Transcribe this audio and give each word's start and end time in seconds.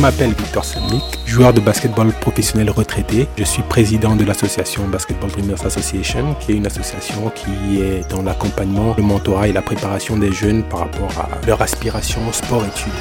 m'appelle 0.00 0.32
Victor 0.32 0.64
Semik, 0.64 1.02
joueur 1.26 1.52
de 1.52 1.60
basketball 1.60 2.10
professionnel 2.20 2.70
retraité. 2.70 3.28
Je 3.36 3.44
suis 3.44 3.62
président 3.62 4.16
de 4.16 4.24
l'association 4.24 4.88
Basketball 4.88 5.30
Dreamers 5.30 5.66
Association, 5.66 6.34
qui 6.40 6.52
est 6.52 6.54
une 6.54 6.66
association 6.66 7.30
qui 7.34 7.82
est 7.82 8.10
dans 8.10 8.22
l'accompagnement, 8.22 8.94
le 8.96 9.02
mentorat 9.02 9.48
et 9.48 9.52
la 9.52 9.60
préparation 9.60 10.16
des 10.16 10.32
jeunes 10.32 10.62
par 10.62 10.80
rapport 10.80 11.10
à 11.18 11.46
leur 11.46 11.60
aspiration 11.60 12.20
sport-études. 12.32 12.92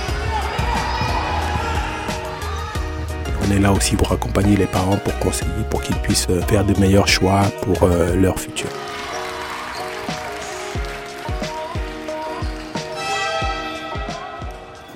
On 3.47 3.51
est 3.55 3.59
là 3.59 3.71
aussi 3.71 3.95
pour 3.95 4.11
accompagner 4.11 4.57
les 4.57 4.67
parents, 4.67 4.97
pour 4.97 5.17
conseiller, 5.19 5.51
pour 5.69 5.81
qu'ils 5.81 5.95
puissent 5.97 6.27
faire 6.49 6.65
de 6.65 6.77
meilleurs 6.81 7.07
choix 7.07 7.43
pour 7.61 7.83
euh, 7.83 8.15
leur 8.15 8.37
futur. 8.37 8.67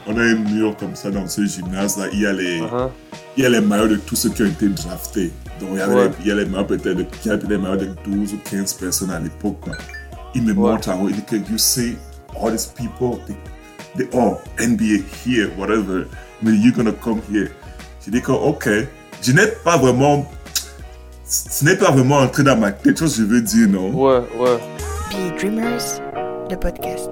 On 0.08 0.18
a 0.18 0.22
un 0.22 0.36
mur 0.36 0.76
comme 0.78 0.96
ça 0.96 1.10
dans 1.12 1.28
ce 1.28 1.46
gymnase-là. 1.46 2.06
Il, 2.14 2.20
y 2.22 2.26
a 2.26 2.34
les, 2.34 2.60
Uh-huh. 2.62 2.90
il 3.38 3.44
y 3.44 3.46
a 3.46 3.50
les 3.50 3.62
maillots 3.62 3.88
de 3.88 3.96
tous 3.98 4.16
ceux 4.16 4.30
qui 4.30 4.44
ont 4.44 4.48
été 4.48 4.68
draftés. 4.70 5.32
Donc, 5.60 5.70
il 5.74 5.78
y, 5.78 5.82
avait 5.82 5.96
Ouais. 5.96 6.08
les, 6.08 6.14
il 6.22 6.28
y 6.28 6.32
a 6.32 6.36
les 6.36 6.46
maillots 6.46 6.66
peut-être 6.66 6.98
de, 6.98 7.06
il 7.24 7.28
y 7.28 7.32
a 7.32 7.38
peut-être 7.38 7.50
les 7.50 7.58
maillots 7.58 7.78
de 7.78 7.90
12 8.06 8.34
ou 8.34 8.38
15 8.50 8.74
personnes 8.74 9.12
à 9.12 9.20
l'époque. 9.20 9.66
Il 10.36 10.44
me 10.44 10.54
montre 10.54 10.90
en 10.90 11.02
haut, 11.02 11.10
il 11.10 11.16
dit 11.16 11.24
que 11.24 11.36
you 11.36 11.58
see 11.58 11.96
all 12.42 12.52
these 12.52 12.66
people, 12.66 13.20
they, 13.28 13.36
they 13.96 14.20
all 14.20 14.38
NBA 14.60 15.04
here, 15.26 15.50
whatever. 15.58 16.06
Mais 16.42 16.52
you're 16.54 16.74
gonna 16.76 16.92
come 16.92 17.22
here. 17.32 17.50
J'ai 18.04 18.12
dit 18.12 18.22
que, 18.22 18.32
ok. 18.32 18.68
Je 19.22 19.32
n'ai 19.32 19.48
pas 19.64 19.78
vraiment. 19.78 20.26
Ce 21.26 21.64
n'est 21.64 21.78
pas 21.78 21.92
vraiment 21.92 22.18
entré 22.18 22.44
dans 22.44 22.58
ma 22.58 22.72
tête, 22.72 22.98
chose 23.00 23.16
que 23.16 23.22
je 23.22 23.28
veux 23.28 23.42
dire, 23.42 23.70
non? 23.70 23.92
Ouais, 23.92 24.22
ouais. 24.38 24.58
Be 25.12 25.38
Dreamers, 25.40 26.02
le 26.50 26.56
podcast. 26.58 27.10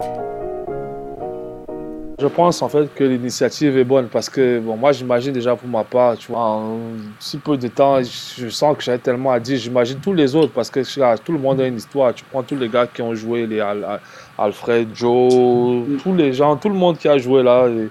Je 2.22 2.28
pense 2.28 2.62
en 2.62 2.70
fait 2.70 2.88
que 2.94 3.04
l'initiative 3.04 3.76
est 3.80 3.84
bonne 3.84 4.06
parce 4.08 4.30
que 4.30 4.60
bon, 4.60 4.78
moi 4.78 4.92
j'imagine 4.92 5.34
déjà 5.34 5.56
pour 5.56 5.68
ma 5.68 5.84
part, 5.84 6.16
tu 6.18 6.32
vois, 6.32 6.42
en 6.42 6.78
si 7.20 7.40
peu 7.40 7.58
de 7.58 7.68
temps, 7.68 7.98
je 8.04 8.48
sens 8.50 8.78
que 8.78 8.84
j'avais 8.84 9.00
tellement 9.00 9.32
à 9.32 9.40
dire. 9.40 9.58
J'imagine 9.58 9.98
tous 10.00 10.14
les 10.14 10.36
autres 10.36 10.52
parce 10.54 10.70
que 10.70 10.82
tout 11.26 11.32
le 11.32 11.40
monde 11.40 11.60
a 11.62 11.66
une 11.66 11.78
histoire. 11.78 12.14
Tu 12.14 12.24
prends 12.30 12.44
tous 12.44 12.56
les 12.56 12.70
gars 12.70 12.86
qui 12.86 13.02
ont 13.02 13.16
joué, 13.16 13.48
les 13.48 13.60
Al- 13.60 13.84
Al- 13.84 14.00
Alfred, 14.38 14.90
Joe, 14.94 15.84
tous 16.04 16.14
les 16.14 16.32
gens, 16.32 16.56
tout 16.58 16.70
le 16.70 16.76
monde 16.76 16.98
qui 17.00 17.08
a 17.08 17.18
joué 17.18 17.42
là, 17.42 17.68
les- 17.68 17.90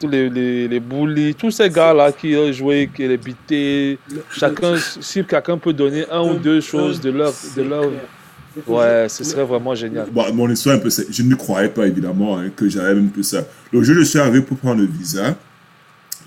tous 0.00 0.08
les, 0.08 0.28
les, 0.28 0.66
les 0.68 0.80
bullies, 0.80 1.34
tous 1.36 1.52
ces 1.52 1.70
gars-là 1.70 2.10
qui 2.12 2.36
ont 2.36 2.50
joué, 2.52 2.90
qui 2.94 3.06
les 3.06 3.16
bité, 3.16 3.98
chacun, 4.30 4.74
si 5.00 5.24
quelqu'un 5.24 5.56
peut 5.56 5.72
donner 5.72 6.04
un 6.10 6.22
ou 6.22 6.34
deux 6.34 6.60
choses 6.60 7.00
de 7.00 7.10
leur, 7.10 7.32
de 7.56 7.62
leur, 7.62 7.84
ouais, 8.66 9.06
ce 9.08 9.24
serait 9.24 9.44
vraiment 9.44 9.74
génial. 9.74 10.06
Bon, 10.10 10.24
mon 10.34 10.50
histoire 10.50 10.76
un 10.76 10.78
peu, 10.78 10.90
c'est- 10.90 11.06
je 11.12 11.22
ne 11.22 11.34
croyais 11.34 11.68
pas 11.68 11.86
évidemment 11.86 12.38
hein, 12.38 12.50
que 12.54 12.68
j'avais 12.68 12.94
même 12.94 13.10
tout 13.10 13.22
ça. 13.22 13.44
Le 13.72 13.82
jour 13.82 13.96
où 13.96 13.98
je 14.00 14.04
suis 14.04 14.18
arrivé 14.18 14.40
pour 14.42 14.56
prendre 14.56 14.80
le 14.80 14.86
visa, 14.86 15.36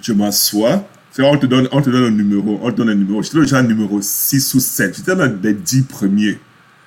je 0.01 0.13
m'assois. 0.13 0.83
C'est 1.11 1.23
On 1.23 1.37
te, 1.37 1.47
donne, 1.47 1.67
on 1.71 1.81
te 1.81 1.89
donne 1.89 2.03
un 2.05 2.11
numéro, 2.11 2.59
on 2.61 2.71
te 2.71 2.77
donne 2.77 2.89
un 2.89 2.95
numéro. 2.95 3.21
J'étais 3.23 3.39
déjà 3.39 3.61
numéro 3.63 3.99
6 4.01 4.53
ou 4.53 4.59
7. 4.59 4.95
J'étais 4.95 5.15
dans 5.15 5.31
les 5.41 5.53
10 5.53 5.81
premiers. 5.81 6.37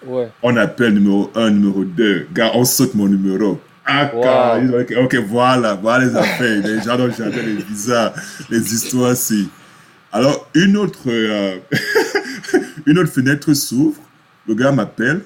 Ouais. 0.06 0.28
On 0.42 0.56
appelle 0.56 0.94
numéro 0.94 1.30
1, 1.34 1.50
numéro 1.50 1.84
2. 1.84 2.26
Gars, 2.32 2.52
on 2.54 2.64
saute 2.64 2.94
mon 2.94 3.08
numéro. 3.08 3.60
Ah, 3.84 4.10
Wow. 4.14 5.02
ok, 5.04 5.16
voilà, 5.28 5.74
voilà 5.74 6.04
les 6.04 6.14
affaires. 6.16 6.62
les 6.64 6.80
gens 6.82 6.96
dont 6.96 7.10
j'avais 7.16 7.42
les 7.42 7.56
visas, 7.56 8.14
les 8.48 8.72
histoires, 8.74 9.16
si. 9.16 9.48
Alors, 10.12 10.48
une 10.54 10.76
autre, 10.76 11.00
euh, 11.08 11.56
une 12.86 12.98
autre 12.98 13.10
fenêtre 13.10 13.52
s'ouvre. 13.54 14.00
Le 14.46 14.54
gars 14.54 14.70
m'appelle. 14.72 15.22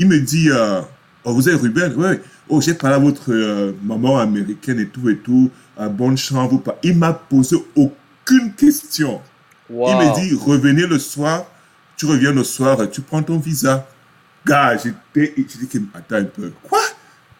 Il 0.00 0.08
me 0.08 0.18
dit, 0.18 0.48
euh, 0.50 0.80
oh, 1.24 1.34
vous 1.34 1.48
êtes 1.48 1.60
Ruben? 1.60 1.92
Oui. 1.96 2.16
Oh, 2.48 2.60
j'ai 2.60 2.74
parlé 2.74 2.96
à 2.96 2.98
votre 2.98 3.30
euh, 3.32 3.72
maman 3.84 4.18
américaine 4.18 4.80
et 4.80 4.86
tout 4.88 5.08
et 5.10 5.18
tout. 5.18 5.50
Euh, 5.78 5.88
bonne 5.88 6.16
chance, 6.16 6.50
vous 6.50 6.58
pas. 6.58 6.78
Il 6.82 6.96
m'a 6.96 7.12
posé 7.12 7.56
aucune 7.76 8.52
question. 8.56 9.20
Wow. 9.68 9.90
Il 9.90 9.96
me 10.08 10.14
dit, 10.14 10.34
revenez 10.34 10.86
le 10.86 10.98
soir, 10.98 11.44
tu 11.96 12.06
reviens 12.06 12.32
le 12.32 12.42
soir, 12.42 12.78
tu 12.90 13.02
prends 13.02 13.22
ton 13.22 13.38
visa. 13.38 13.86
Gars, 14.46 14.76
j'étais, 14.78 15.34
j'ai 15.36 15.44
dit, 15.60 15.68
que- 15.68 15.78
attends 15.94 16.16
un 16.16 16.24
peu. 16.24 16.50
Quoi? 16.62 16.80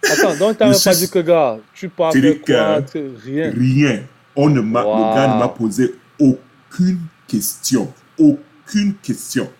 Attends, 0.09 0.37
donc 0.37 0.59
t'avais 0.59 0.75
Je 0.75 0.85
pas 0.85 0.95
dit 0.95 1.09
que 1.11 1.19
gars, 1.21 1.59
tu 1.75 1.89
parles 1.89 2.21
de 2.21 2.33
quoi 2.45 2.83
que 2.83 3.11
Rien. 3.25 3.51
Rien. 3.57 4.01
On 4.37 4.49
ne 4.51 4.61
m'a, 4.61 4.85
Wow. 4.85 4.97
Le 4.97 5.15
gars 5.15 5.35
ne 5.35 5.39
m'a 5.41 5.49
posé 5.49 5.95
aucune 6.19 7.01
question. 7.27 7.93
Aucune 8.19 8.95
question. 9.03 9.51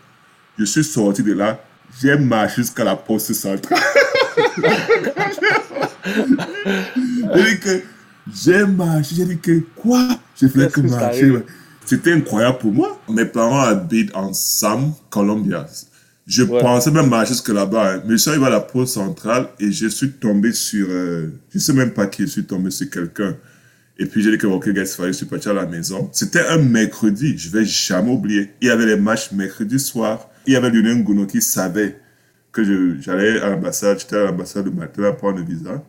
Je 0.59 0.65
suis 0.65 0.85
sorti 0.85 1.23
de 1.23 1.33
là, 1.33 1.59
j'ai 2.01 2.17
marché 2.17 2.63
jusqu'à 2.63 2.85
la 2.85 2.97
poste 2.97 3.33
centrale. 3.35 3.79
j'ai 7.35 7.45
dit 7.55 7.61
que 7.61 7.83
j'ai 8.33 8.65
marché, 8.65 9.15
j'ai 9.17 9.25
dit 9.25 9.39
que 9.39 9.61
quoi? 9.77 10.09
J'ai 10.41 10.49
fait 10.49 10.71
que 10.73 10.81
que 10.81 10.87
marcher. 10.87 11.33
C'était 11.85 12.13
incroyable 12.13 12.59
pour 12.59 12.73
moi. 12.73 13.01
Mes 13.09 13.25
parents 13.25 13.61
habitent 13.61 14.15
en 14.15 14.33
Sam, 14.33 14.93
Colombia. 15.11 15.67
Je 16.27 16.43
Ouais. 16.45 16.61
pensais 16.61 16.91
même 16.93 17.09
marcher 17.09 17.33
jusque 17.33 17.49
là-bas. 17.49 17.95
hein. 17.97 18.03
Mais 18.07 18.13
je 18.13 18.17
suis 18.19 18.31
arrivé 18.31 18.47
à 18.47 18.51
la 18.51 18.61
poste 18.61 18.95
centrale 18.95 19.49
et 19.59 19.73
je 19.73 19.89
suis 19.89 20.11
tombé 20.13 20.53
sur... 20.53 20.87
euh, 20.89 21.33
je 21.53 21.59
sais 21.59 21.73
même 21.73 21.91
pas 21.91 22.07
qui, 22.07 22.23
je 22.23 22.29
suis 22.29 22.45
tombé 22.45 22.71
sur 22.71 22.89
quelqu'un. 22.89 23.35
Et 23.99 24.07
puis 24.07 24.23
j'ai 24.23 24.31
dit 24.31 24.39
que, 24.39 24.47
ok, 24.47 24.69
gars, 24.71 24.83
il 24.83 24.87
fallait, 24.87 25.09
je 25.13 25.17
suis 25.19 25.27
parti 25.27 25.49
à 25.49 25.53
la 25.53 25.67
maison. 25.67 26.09
C'était 26.13 26.47
un 26.47 26.59
mercredi, 26.59 27.37
je 27.37 27.51
vais 27.51 27.65
jamais 27.65 28.13
oublier. 28.13 28.51
Il 28.63 28.69
y 28.69 28.71
avait 28.71 28.87
les 28.87 28.97
matchs 28.97 29.33
mercredi 29.33 29.79
soir. 29.81 30.29
Il 30.47 30.53
y 30.53 30.57
avait 30.57 30.71
Lionel 30.71 30.99
Ngouno 30.99 31.27
qui 31.27 31.43
savait 31.43 31.99
que 32.53 32.99
j'allais 33.01 33.41
à 33.41 33.51
l'ambassade, 33.51 34.01
j'étais 34.01 34.17
à 34.17 34.25
l'ambassade 34.25 34.65
le 34.65 34.73
matin 34.73 35.05
à 35.05 35.13
prendre 35.13 35.39
le 35.39 35.45
visa. 35.45 35.83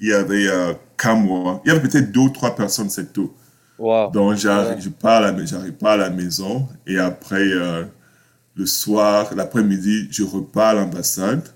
Il 0.00 0.08
y 0.08 0.12
avait 0.12 0.48
euh, 0.48 0.72
Kamwa. 0.96 1.60
Il 1.64 1.68
y 1.68 1.70
avait 1.70 1.80
peut-être 1.88 2.10
deux 2.10 2.20
ou 2.20 2.30
trois 2.30 2.54
personnes, 2.54 2.90
c'est 2.90 3.12
tout. 3.12 3.32
Wow. 3.78 4.10
Donc, 4.10 4.36
j'arrive, 4.36 4.76
Ouais. 4.76 4.80
je 4.80 4.88
pars 4.88 5.22
à 5.22 5.32
pas 5.78 5.92
à 5.92 5.96
la 5.96 6.10
maison 6.10 6.68
et 6.86 6.98
après, 6.98 7.46
euh, 7.52 7.84
le 8.56 8.66
soir, 8.66 9.32
l'après-midi, 9.36 10.08
je 10.10 10.24
repars 10.24 10.70
à 10.70 10.74
l'ambassade, 10.74 11.48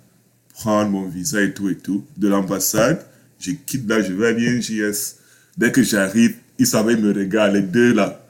prendre 0.54 0.90
mon 0.90 1.08
visa 1.08 1.42
et 1.42 1.52
tout 1.52 1.68
et 1.68 1.76
tout. 1.76 2.04
De 2.16 2.28
l'ambassade, 2.28 3.04
je 3.40 3.52
quitte 3.52 3.88
là, 3.88 4.00
je 4.00 4.12
vais 4.12 4.28
à 4.28 4.32
l'INJS. 4.32 5.16
Dès 5.56 5.72
que 5.72 5.82
j'arrive, 5.82 6.36
ils 6.58 6.66
savaient 6.66 6.96
me 6.96 7.12
regarder, 7.12 7.60
les 7.60 7.66
deux 7.66 7.92
là. 7.92 8.21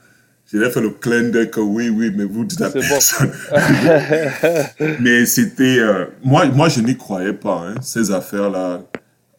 Je 0.52 0.58
leur 0.58 0.68
ai 0.68 0.72
fait 0.72 0.80
le 0.82 0.90
clin 0.90 1.30
d'œil 1.30 1.50
que 1.50 1.60
oui, 1.60 1.88
oui, 1.88 2.12
mais 2.14 2.24
vous 2.24 2.44
dites 2.44 2.60
à 2.60 2.68
bon. 2.68 2.80
personne. 2.80 3.30
mais 5.00 5.24
c'était... 5.24 5.78
euh, 5.78 6.04
moi, 6.22 6.44
moi, 6.46 6.68
je 6.68 6.80
n'y 6.80 6.94
croyais 6.96 7.32
pas, 7.32 7.64
hein, 7.68 7.74
ces 7.80 8.10
affaires-là. 8.10 8.82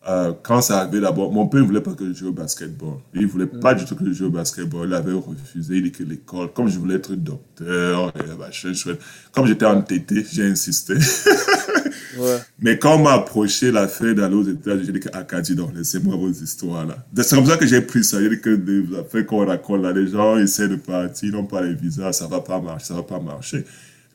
Euh, 0.10 0.34
quand 0.42 0.62
ça 0.62 0.80
arrivait 0.80 1.00
d'abord, 1.00 1.32
mon 1.32 1.48
père 1.48 1.62
ne 1.62 1.66
voulait 1.66 1.82
pas 1.82 1.94
que 1.94 2.06
je 2.08 2.14
joue 2.14 2.30
au 2.30 2.34
basketball. 2.34 2.96
Il 3.14 3.22
ne 3.22 3.28
voulait 3.28 3.46
pas 3.46 3.74
du 3.74 3.86
tout 3.86 3.96
que 3.96 4.04
je 4.06 4.12
joue 4.12 4.26
au 4.26 4.32
basketball. 4.32 4.88
Il 4.88 4.94
avait 4.94 5.14
refusé. 5.14 5.76
Il 5.76 5.84
dit 5.84 5.92
que 5.92 6.04
l'école, 6.04 6.52
comme 6.52 6.68
je 6.68 6.80
voulais 6.80 6.96
être 6.96 7.14
docteur, 7.14 8.12
et 8.16 8.38
machin 8.38 8.74
chouette, 8.74 9.00
comme 9.32 9.46
j'étais 9.46 9.66
entêté, 9.66 10.26
j'ai 10.30 10.48
insisté. 10.48 10.96
Ouais. 12.18 12.38
Mais 12.60 12.78
quand 12.78 12.96
on 12.96 13.04
m'a 13.04 13.14
approché 13.14 13.72
la 13.72 13.88
fin 13.88 14.14
d'aller 14.14 14.36
aux 14.36 14.44
États-Unis, 14.44 14.84
j'ai 14.86 14.92
dit 14.92 15.00
que 15.00 15.10
Acadie, 15.14 15.56
non, 15.56 15.72
laissez-moi 15.76 16.16
vos 16.16 16.30
histoires 16.30 16.86
là. 16.86 17.06
C'est 17.24 17.36
comme 17.36 17.46
ça 17.46 17.58
que 17.58 17.66
j'ai 17.66 17.82
pris 17.82 18.04
ça. 18.04 18.22
J'ai 18.22 18.30
dit 18.30 18.40
que 18.40 18.50
les 18.50 18.98
affaires 18.98 19.26
qu'on 19.26 19.46
raconte 19.46 19.82
là, 19.82 19.92
les 19.92 20.08
gens 20.08 20.38
essaient 20.38 20.68
de 20.68 20.76
partir, 20.76 21.30
ils 21.30 21.32
n'ont 21.32 21.46
pas 21.46 21.62
les 21.62 21.74
visas, 21.74 22.14
ça 22.14 22.28
va 22.28 22.42
pas 22.42 22.60
marcher, 22.60 22.88
ça 22.88 22.94
va 22.96 23.04
pas 23.04 23.20
marcher. 23.20 23.66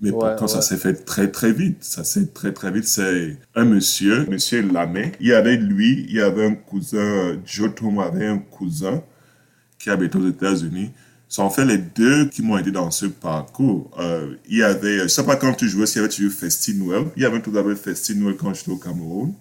Mais 0.01 0.11
Ouais, 0.11 0.37
contre, 0.39 0.51
ça 0.51 0.63
s'est 0.63 0.77
fait 0.77 0.95
très 0.95 1.29
très 1.29 1.53
vite. 1.53 1.79
Ça 1.81 2.05
s'est 2.05 2.27
très 2.27 2.53
très 2.53 2.71
vite. 2.71 2.85
C'est 2.85 3.37
un 3.55 3.65
monsieur, 3.65 4.27
monsieur 4.31 4.63
Lamé. 4.63 5.13
Il 5.21 5.29
y 5.29 5.33
avait 5.33 5.57
lui, 5.57 6.07
il 6.09 6.17
y 6.17 6.21
avait 6.21 6.47
un 6.47 6.55
cousin, 6.55 7.37
Joe 7.45 7.75
Tom 7.75 7.99
avait 7.99 8.27
un 8.27 8.39
cousin 8.39 9.03
qui 9.79 9.91
habite 9.91 10.15
aux 10.17 10.29
États-Unis. 10.29 10.91
Sont 11.29 11.43
en 11.43 11.51
fait 11.51 11.67
les 11.67 11.79
deux 11.79 12.27
qui 12.29 12.43
m'ont 12.43 12.57
aidé 12.57 12.71
dans 12.71 12.91
ce 12.91 13.05
parcours. 13.05 13.91
Euh, 13.99 14.35
il 14.49 14.59
y 14.59 14.63
avait, 14.63 15.01
je 15.01 15.09
sais 15.09 15.25
pas 15.25 15.37
quand 15.37 15.53
tu 15.53 15.69
jouais, 15.69 15.87
s'il 15.87 16.01
y 16.01 16.05
avait 16.05 16.13
toujours 16.13 16.33
Festi 16.33 16.75
Noël. 16.75 17.05
Il 17.17 17.23
y 17.23 17.27
avait 17.27 17.41
tout 17.43 17.51
d'abord 17.51 17.77
Festi 17.77 18.17
Noël 18.17 18.37
quand 18.39 18.55
j'étais 18.55 18.71
au 18.71 18.77
Cameroun. 18.77 19.35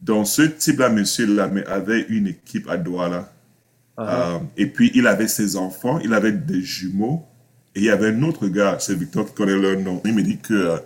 Donc 0.00 0.26
ce 0.28 0.42
type-là, 0.42 0.88
monsieur 0.88 1.26
Lamé, 1.26 1.64
avait 1.66 2.06
une 2.08 2.28
équipe 2.28 2.68
à 2.68 2.76
Douala. 2.76 3.32
Euh, 3.98 4.38
et 4.56 4.66
puis 4.66 4.90
il 4.94 5.06
avait 5.06 5.28
ses 5.28 5.56
enfants, 5.56 5.98
il 6.00 6.14
avait 6.14 6.32
des 6.32 6.62
jumeaux. 6.62 7.26
Et 7.74 7.80
il 7.80 7.84
y 7.84 7.90
avait 7.90 8.08
un 8.08 8.22
autre 8.22 8.48
gars, 8.48 8.76
c'est 8.80 8.94
Victor 8.94 9.26
qui 9.26 9.34
connaît 9.34 9.56
leur 9.56 9.78
nom. 9.80 10.00
Il 10.04 10.14
me 10.14 10.22
dit 10.22 10.38
que 10.38 10.54
euh, 10.54 10.76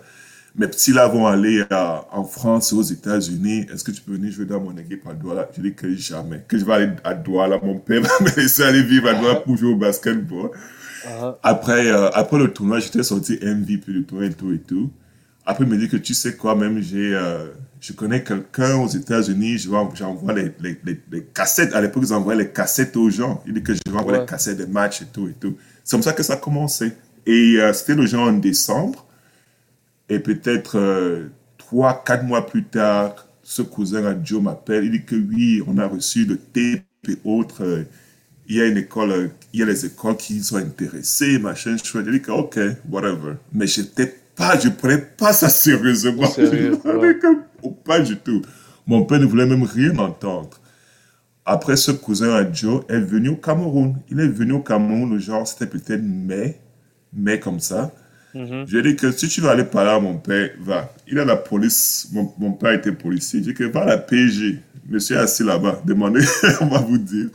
mes 0.57 0.67
petits 0.67 0.91
là 0.93 1.07
vont 1.07 1.27
aller 1.27 1.63
euh, 1.71 1.95
en 2.11 2.23
France 2.23 2.73
aux 2.73 2.81
États-Unis. 2.81 3.67
Est-ce 3.71 3.83
que 3.83 3.91
tu 3.91 4.01
peux 4.01 4.13
venir 4.13 4.31
jouer 4.31 4.45
dans 4.45 4.59
mon 4.59 4.75
équipe 4.77 5.07
à 5.07 5.13
Douala? 5.13 5.47
Je 5.55 5.61
dis 5.61 5.73
que 5.73 5.93
jamais. 5.95 6.43
Que 6.47 6.57
je 6.57 6.65
vais 6.65 6.73
aller 6.73 6.89
à 7.03 7.13
Douala. 7.13 7.59
Mon 7.63 7.77
père 7.77 8.01
va 8.01 8.09
me 8.21 8.35
laisser 8.35 8.63
aller 8.63 8.83
vivre 8.83 9.07
à 9.09 9.13
Douala 9.13 9.35
pour 9.41 9.55
jouer 9.57 9.71
au 9.71 9.75
basketball. 9.75 10.49
Ah, 11.07 11.37
Après, 11.43 11.87
euh, 11.91 12.09
après 12.13 12.37
le 12.39 12.51
tournoi, 12.51 12.79
j'étais 12.79 13.03
sorti 13.03 13.37
MVP 13.41 13.91
du 13.91 14.03
tournoi 14.03 14.27
et 14.27 14.33
tout 14.33 14.51
et 14.51 14.59
tout. 14.59 14.89
Après, 15.45 15.63
il 15.63 15.69
me 15.69 15.77
dit 15.77 15.87
que 15.87 15.95
tu 15.97 16.13
sais 16.13 16.35
quoi, 16.35 16.55
même 16.55 16.81
j'ai, 16.81 17.13
euh, 17.15 17.47
je 17.79 17.93
connais 17.93 18.21
quelqu'un 18.23 18.75
aux 18.77 18.87
États-Unis, 18.89 19.57
j'envoie 19.93 20.33
les, 20.33 20.51
les, 20.59 20.77
les, 20.83 20.99
les 21.09 21.23
cassettes. 21.23 21.73
À 21.73 21.79
l'époque, 21.79 22.03
ils 22.05 22.13
envoyaient 22.13 22.43
les 22.43 22.49
cassettes 22.51 22.97
aux 22.97 23.09
gens. 23.09 23.41
Il 23.47 23.53
dit 23.53 23.63
que 23.63 23.73
je 23.73 23.79
vais 23.89 23.97
envoyer 23.97 24.17
Ouais. 24.19 24.25
les 24.25 24.29
cassettes 24.29 24.57
des 24.57 24.67
matchs 24.67 25.03
et 25.03 25.05
tout 25.05 25.29
et 25.29 25.33
tout. 25.39 25.55
C'est 25.85 25.91
comme 25.95 26.03
ça 26.03 26.11
que 26.11 26.23
ça 26.23 26.33
a 26.33 26.37
commencé. 26.37 26.91
Et 27.25 27.55
euh, 27.61 27.71
c'était 27.71 27.95
le 27.95 28.05
genre 28.05 28.27
en 28.27 28.33
décembre. 28.33 29.05
Et 30.09 30.19
peut-être 30.19 30.77
euh, 30.77 31.27
trois, 31.57 32.03
quatre 32.05 32.23
mois 32.23 32.45
plus 32.45 32.63
tard, 32.65 33.27
ce 33.43 33.61
cousin 33.61 34.05
à 34.05 34.15
Joe 34.23 34.41
m'appelle. 34.41 34.85
Il 34.85 34.91
dit 34.91 35.05
que 35.05 35.15
oui, 35.15 35.61
on 35.67 35.77
a 35.77 35.87
reçu 35.87 36.25
le 36.25 36.37
tape 36.37 36.83
et 37.09 37.17
autres. 37.25 37.63
euh, 37.63 37.83
il 38.47 38.57
y 38.57 38.61
a 38.61 38.65
une 38.67 38.77
école, 38.77 39.11
euh, 39.11 39.27
il 39.53 39.59
y 39.59 39.63
a 39.63 39.65
les 39.65 39.85
écoles 39.85 40.17
qui 40.17 40.41
sont 40.41 40.57
intéressées, 40.57 41.39
machin. 41.39 41.75
J'ai 41.83 42.03
dit 42.03 42.21
que, 42.21 42.31
ok, 42.31 42.59
whatever. 42.89 43.35
Mais 43.53 43.67
j'étais 43.67 44.13
pas, 44.35 44.59
je 44.59 44.69
prenais 44.69 44.99
pas 44.99 45.33
ça 45.33 45.49
sérieusement. 45.49 46.27
Sérieux, 46.27 46.79
Je 46.85 46.89
ouais. 46.89 47.19
pas 47.85 47.99
du 47.99 48.17
tout. 48.17 48.41
Mon 48.85 49.03
père 49.03 49.19
ne 49.19 49.25
voulait 49.25 49.45
même 49.45 49.63
rien 49.63 49.97
entendre. 49.97 50.59
Après, 51.45 51.77
ce 51.77 51.91
cousin 51.91 52.33
à 52.33 52.51
Joe 52.51 52.83
est 52.89 52.99
venu 52.99 53.29
au 53.29 53.35
Cameroun. 53.37 53.95
Il 54.09 54.19
est 54.19 54.27
venu 54.27 54.53
au 54.53 54.61
Cameroun, 54.61 55.17
genre, 55.19 55.47
c'était 55.47 55.67
peut-être 55.67 56.03
mai, 56.03 56.59
mai 57.13 57.39
comme 57.39 57.59
ça. 57.59 57.93
Mhm. 58.37 58.65
Je 58.67 58.77
lui 58.77 58.79
ai 58.79 58.93
dit 58.93 58.95
que 58.95 59.11
si 59.11 59.27
tu 59.27 59.41
veux 59.41 59.49
aller 59.49 59.63
parler 59.63 59.91
à 59.91 59.99
mon 59.99 60.17
père, 60.17 60.51
va. 60.59 60.93
Il 61.07 61.17
a 61.19 61.25
la 61.25 61.35
police, 61.35 62.07
mon, 62.11 62.31
mon 62.37 62.51
père 62.51 62.73
était 62.73 62.91
policier. 62.91 63.39
J'ai 63.43 63.51
dit 63.51 63.53
que 63.53 63.63
va 63.63 63.81
à 63.81 63.85
la 63.85 63.97
PG. 63.97 64.59
Monsieur 64.89 65.17
est 65.17 65.19
assis 65.19 65.43
là-bas, 65.43 65.81
demandez, 65.85 66.23
on 66.61 66.67
va 66.67 66.79
vous 66.79 66.97
dire. 66.97 67.29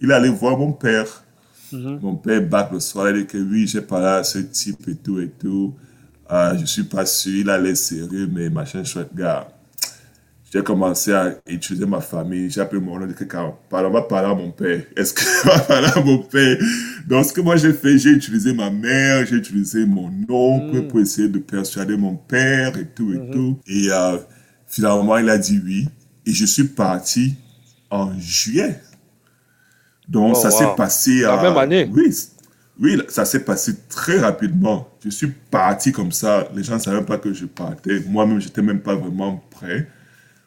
Il 0.00 0.10
est 0.10 0.14
allé 0.14 0.28
voir 0.28 0.56
mon 0.56 0.72
père. 0.72 1.24
Mhm. 1.72 1.98
Mon 2.00 2.14
père 2.16 2.42
back 2.42 2.70
le 2.72 2.80
soir, 2.80 3.08
il 3.10 3.16
a 3.16 3.18
dit 3.18 3.26
que 3.26 3.38
oui, 3.38 3.66
j'ai 3.66 3.80
parlé 3.80 4.06
à 4.06 4.24
ce 4.24 4.38
type 4.38 4.86
et 4.88 4.94
tout 4.94 5.18
et 5.20 5.28
tout. 5.28 5.74
Euh, 6.30 6.56
je 6.58 6.64
suis 6.64 6.84
pas 6.84 7.04
sûr, 7.06 7.40
il 7.40 7.50
a 7.50 7.58
l'air 7.58 7.76
sérieux, 7.76 8.28
mais 8.32 8.48
machin 8.50 8.84
chouette 8.84 9.14
gars. 9.14 9.48
J'ai 10.56 10.62
commencé 10.62 11.12
à 11.12 11.34
utiliser 11.46 11.84
ma 11.84 12.00
famille. 12.00 12.48
J'ai 12.50 12.62
appelé 12.62 12.80
mon 12.80 12.98
nom, 12.98 13.06
j'ai 13.06 13.12
dit 13.26 13.30
on 13.36 13.90
va 13.90 14.00
parler 14.02 14.28
à 14.30 14.34
mon 14.34 14.50
père. 14.52 14.80
Est-ce 14.96 15.12
qu'on 15.12 15.48
va 15.50 15.58
parler 15.58 15.88
à 15.94 16.00
mon 16.00 16.18
père? 16.18 16.56
Donc, 17.06 17.26
ce 17.26 17.32
que 17.34 17.42
moi 17.42 17.56
j'ai 17.56 17.74
fait, 17.74 17.98
j'ai 17.98 18.10
utilisé 18.12 18.54
ma 18.54 18.70
mère, 18.70 19.26
j'ai 19.26 19.36
utilisé 19.36 19.84
mon 19.84 20.10
oncle 20.30 20.78
Mm. 20.78 20.88
pour 20.88 21.00
essayer 21.00 21.28
de 21.28 21.38
persuader 21.40 21.98
mon 21.98 22.16
père 22.16 22.74
et 22.78 22.86
tout 22.86 23.12
et 23.12 23.30
tout. 23.30 23.58
Et 23.66 23.88
euh, 23.92 24.16
finalement, 24.66 25.18
il 25.18 25.28
a 25.28 25.36
dit 25.36 25.60
oui. 25.62 25.88
Et 26.24 26.32
je 26.32 26.46
suis 26.46 26.64
parti 26.64 27.34
en 27.90 28.18
juillet. 28.18 28.80
Donc, 30.08 30.36
Oh, 30.36 30.40
ça 30.40 30.50
s'est 30.50 30.74
passé 30.74 31.20
La 31.20 31.38
à- 31.38 31.42
même 31.42 31.58
année? 31.58 31.90
Oui, 31.92 32.14
oui, 32.80 33.02
ça 33.08 33.26
s'est 33.26 33.40
passé 33.44 33.74
très 33.90 34.18
rapidement. 34.20 34.88
Je 35.04 35.10
suis 35.10 35.28
parti 35.50 35.92
comme 35.92 36.12
ça. 36.12 36.48
Les 36.54 36.62
gens 36.64 36.74
ne 36.76 36.80
savaient 36.80 37.04
pas 37.04 37.18
que 37.18 37.34
je 37.34 37.44
partais. 37.44 38.00
Moi-même, 38.08 38.40
j'étais 38.40 38.62
même 38.62 38.80
pas 38.80 38.94
vraiment 38.94 39.36
prêt. 39.50 39.86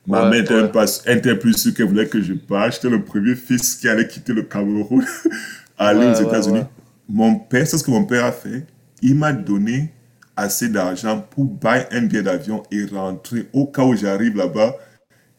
Ma 0.09 0.23
Ouais, 0.23 0.29
mère 0.29 0.41
était 0.41 0.53
ouais. 0.53 0.71
était 1.07 1.35
plus 1.35 1.53
sûre 1.57 1.73
qu'elle 1.73 1.87
voulait 1.87 2.07
que 2.07 2.21
je 2.21 2.33
parte. 2.33 2.73
J'étais 2.73 2.89
le 2.89 3.03
premier 3.03 3.35
fils 3.35 3.75
qui 3.75 3.87
allait 3.89 4.07
quitter 4.07 4.33
le 4.33 4.43
Cameroun, 4.43 5.05
aller 5.77 6.05
Ouais, 6.05 6.11
aux 6.11 6.13
États-Unis. 6.13 6.63
Mon 7.07 7.35
père, 7.35 7.67
c'est 7.67 7.77
ce 7.77 7.83
que 7.83 7.91
mon 7.91 8.05
père 8.05 8.25
a 8.25 8.31
fait. 8.31 8.65
Il 9.01 9.15
m'a 9.15 9.33
donné 9.33 9.93
assez 10.35 10.69
d'argent 10.69 11.21
pour 11.31 11.45
buy 11.45 11.85
un 11.91 12.01
billet 12.03 12.23
d'avion 12.23 12.63
et 12.71 12.85
rentrer 12.85 13.47
au 13.53 13.67
cas 13.67 13.83
où 13.83 13.95
j'arrive 13.95 14.37
là-bas 14.37 14.75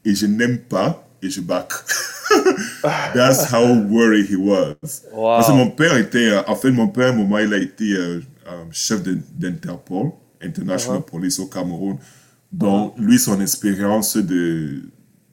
et 0.05 0.15
je 0.15 0.27
n'aime 0.27 0.59
pas 0.59 1.09
et 1.23 1.31
je 1.31 1.41
back. 1.41 1.73
That's 3.15 3.51
how 3.53 3.65
worried 3.89 4.27
he 4.31 4.37
was. 4.37 4.77
Wow. 5.13 5.37
Parce 5.37 5.49
que 5.49 5.53
mon 5.53 5.71
père 5.71 5.97
était, 5.97 6.31
euh, 6.31 6.43
en 6.47 6.57
fait, 6.57 6.71
mon 6.71 6.89
père, 6.89 7.09
à 7.09 7.11
un 7.11 7.17
moment, 7.17 7.39
il 7.39 7.53
a 7.55 7.59
été 7.59 7.93
euh, 7.95 8.21
euh, 8.49 8.65
chef 8.71 9.03
d'Interpol, 9.03 10.13
International 10.43 11.01
Uh-huh. 11.01 11.11
Police 11.11 11.39
au 11.41 11.47
Cameroun. 11.47 11.99
Donc, 12.53 12.95
lui, 12.99 13.19
son 13.19 13.41
expérience 13.41 14.17
de 14.17 14.83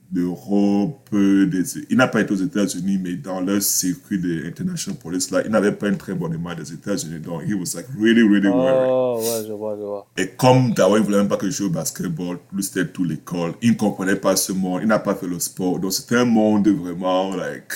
d'Europe, 0.09 1.09
des- 1.11 1.63
il 1.89 1.97
n'a 1.97 2.07
pas 2.07 2.21
été 2.21 2.31
aux 2.31 2.37
États-Unis, 2.37 2.97
mais 3.03 3.15
dans 3.17 3.41
leur 3.41 3.61
circuit 3.61 4.17
de 4.17 4.45
International 4.47 4.97
Police, 4.97 5.31
là, 5.31 5.41
il 5.43 5.51
n'avait 5.51 5.73
pas 5.73 5.89
une 5.89 5.97
très 5.97 6.13
bonne 6.13 6.33
image 6.33 6.55
des 6.55 6.73
États-Unis. 6.73 7.19
Donc, 7.19 7.41
he 7.45 7.53
was 7.53 7.75
like 7.75 7.87
really, 7.99 8.21
really 8.23 8.47
worried. 8.47 8.87
Oh, 8.89 9.19
ouais, 9.19 9.45
je 9.45 9.51
vois, 9.51 9.75
je 9.75 9.81
vois. 9.83 10.07
Et 10.17 10.29
comme 10.29 10.73
d'abord, 10.73 10.95
il 10.97 11.01
ne 11.01 11.05
voulait 11.05 11.17
même 11.17 11.27
pas 11.27 11.35
que 11.35 11.49
je 11.49 11.57
joue 11.57 11.65
au 11.65 11.69
basketball, 11.69 12.37
plus 12.49 12.63
c'était 12.63 12.87
tout 12.87 13.03
l'école. 13.03 13.55
Il 13.61 13.71
ne 13.71 13.75
comprenait 13.75 14.15
pas 14.15 14.37
ce 14.37 14.53
monde, 14.53 14.79
il 14.81 14.87
n'a 14.87 14.99
pas 14.99 15.13
fait 15.13 15.27
le 15.27 15.39
sport. 15.39 15.77
Donc, 15.77 15.91
c'était 15.91 16.15
un 16.15 16.25
monde 16.25 16.69
vraiment, 16.69 17.35
like, 17.35 17.73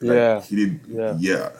like, 0.00 0.12
Yeah. 0.12 0.42
he 0.50 0.56
didn't- 0.56 0.80
Yeah. 0.92 1.16
yeah. 1.20 1.52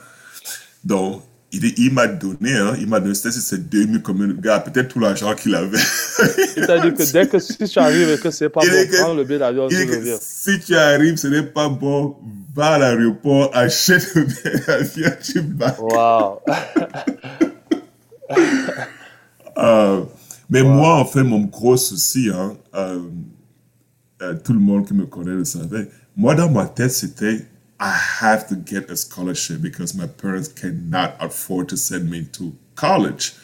Donc, 0.84 1.22
il, 1.52 1.78
il 1.78 1.92
m'a 1.92 2.06
donné, 2.06 2.54
hein, 2.56 2.74
il 2.78 2.86
m'a 2.86 3.00
donné, 3.00 3.14
ces 3.14 3.58
2000 3.58 4.02
communes, 4.02 4.34
gars, 4.40 4.60
peut-être 4.60 4.88
tout 4.88 5.00
l'argent 5.00 5.34
qu'il 5.34 5.54
avait. 5.54 5.78
C'est-à-dire 5.78 6.94
que 6.94 7.10
dès 7.12 7.26
que 7.26 7.38
si 7.38 7.56
tu 7.56 7.78
arrives 7.78 8.10
et 8.10 8.18
que 8.18 8.30
c'est 8.30 8.48
pas 8.50 8.60
Il 8.64 8.70
bon, 8.70 8.90
que- 8.90 9.00
prends 9.02 9.14
le 9.14 9.24
billet 9.24 9.38
d'avion, 9.38 9.68
si 10.20 10.60
tu 10.60 10.76
arrives, 10.76 11.16
ce 11.16 11.28
n'est 11.28 11.42
pas 11.42 11.68
bon, 11.68 12.16
va 12.54 12.74
à 12.74 12.78
l'aéroport, 12.78 13.50
achète 13.54 14.14
le 14.14 14.24
billet 14.24 14.62
d'avion, 14.66 15.10
tu 15.22 15.40
vas. 15.56 15.76
Wow. 15.80 16.40
Euh, 19.56 20.02
mais 20.50 20.62
moi, 20.62 20.94
en 20.96 21.04
fait, 21.04 21.24
mon 21.24 21.40
gros 21.40 21.76
souci, 21.76 22.30
hein, 22.32 22.56
euh, 22.76 23.00
euh, 24.22 24.34
tout 24.44 24.52
le 24.52 24.60
monde 24.60 24.86
qui 24.86 24.94
me 24.94 25.04
connaît 25.06 25.34
le 25.34 25.44
savait, 25.44 25.88
moi, 26.16 26.34
dans 26.36 26.48
ma 26.50 26.66
tête, 26.66 26.92
c'était 26.92 27.44
I 27.80 27.92
have 28.20 28.48
to 28.48 28.56
get 28.56 28.90
a 28.90 28.96
scholarship 28.96 29.62
because 29.62 29.94
my 29.94 30.06
parents 30.06 30.48
cannot 30.48 31.14
afford 31.20 31.68
to 31.68 31.76
send 31.76 32.10
me 32.10 32.24
to 32.32 32.52
college. 32.74 33.34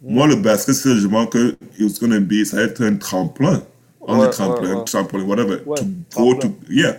Moi, 0.00 0.26
le 0.26 0.36
basket, 0.36 0.74
c'est 0.74 0.94
justement 0.94 1.26
que 1.26 1.56
it 1.78 1.84
was 1.84 1.98
going 1.98 2.10
to 2.10 2.20
be, 2.20 2.44
ça 2.44 2.56
va 2.56 2.62
être 2.62 2.82
un 2.82 2.96
tremplin. 2.96 3.62
On 4.00 4.18
Ouais, 4.18 4.30
tremplin, 4.30 4.74
ouais, 4.74 4.84
tremplin, 4.84 5.22
whatever. 5.22 5.62
Ouais, 5.64 5.76
to 5.76 5.84
go 5.84 6.34
tremplin. 6.34 6.48
to, 6.48 6.72
yeah, 6.72 6.96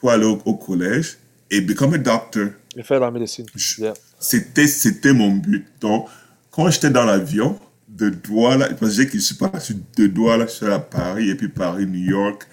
pour 0.00 0.10
aller 0.10 0.24
au, 0.24 0.40
au 0.44 0.54
collège 0.54 1.16
et 1.50 1.60
become 1.60 1.94
a 1.94 1.98
doctor. 1.98 2.48
Je 2.76 2.82
fais 2.82 2.98
la 2.98 3.10
médecine. 3.10 3.46
Yeah. 3.78 3.94
C'était, 4.18 4.66
c'était 4.66 5.12
mon 5.12 5.30
but. 5.30 5.66
Donc, 5.80 6.08
quand 6.50 6.70
j'étais 6.70 6.90
dans 6.90 7.04
l'avion, 7.04 7.60
de 7.94 8.08
Douala, 8.10 8.68
parce 8.74 8.96
que 8.96 9.12
je 9.12 9.18
suis 9.18 9.34
parti 9.36 9.76
de 9.96 10.06
Douala, 10.06 10.46
je 10.46 10.52
suis 10.52 10.66
à 10.66 10.78
Paris, 10.78 11.30
et 11.30 11.34
puis 11.34 11.48
Paris, 11.48 11.86
New 11.86 12.10
York. 12.10 12.46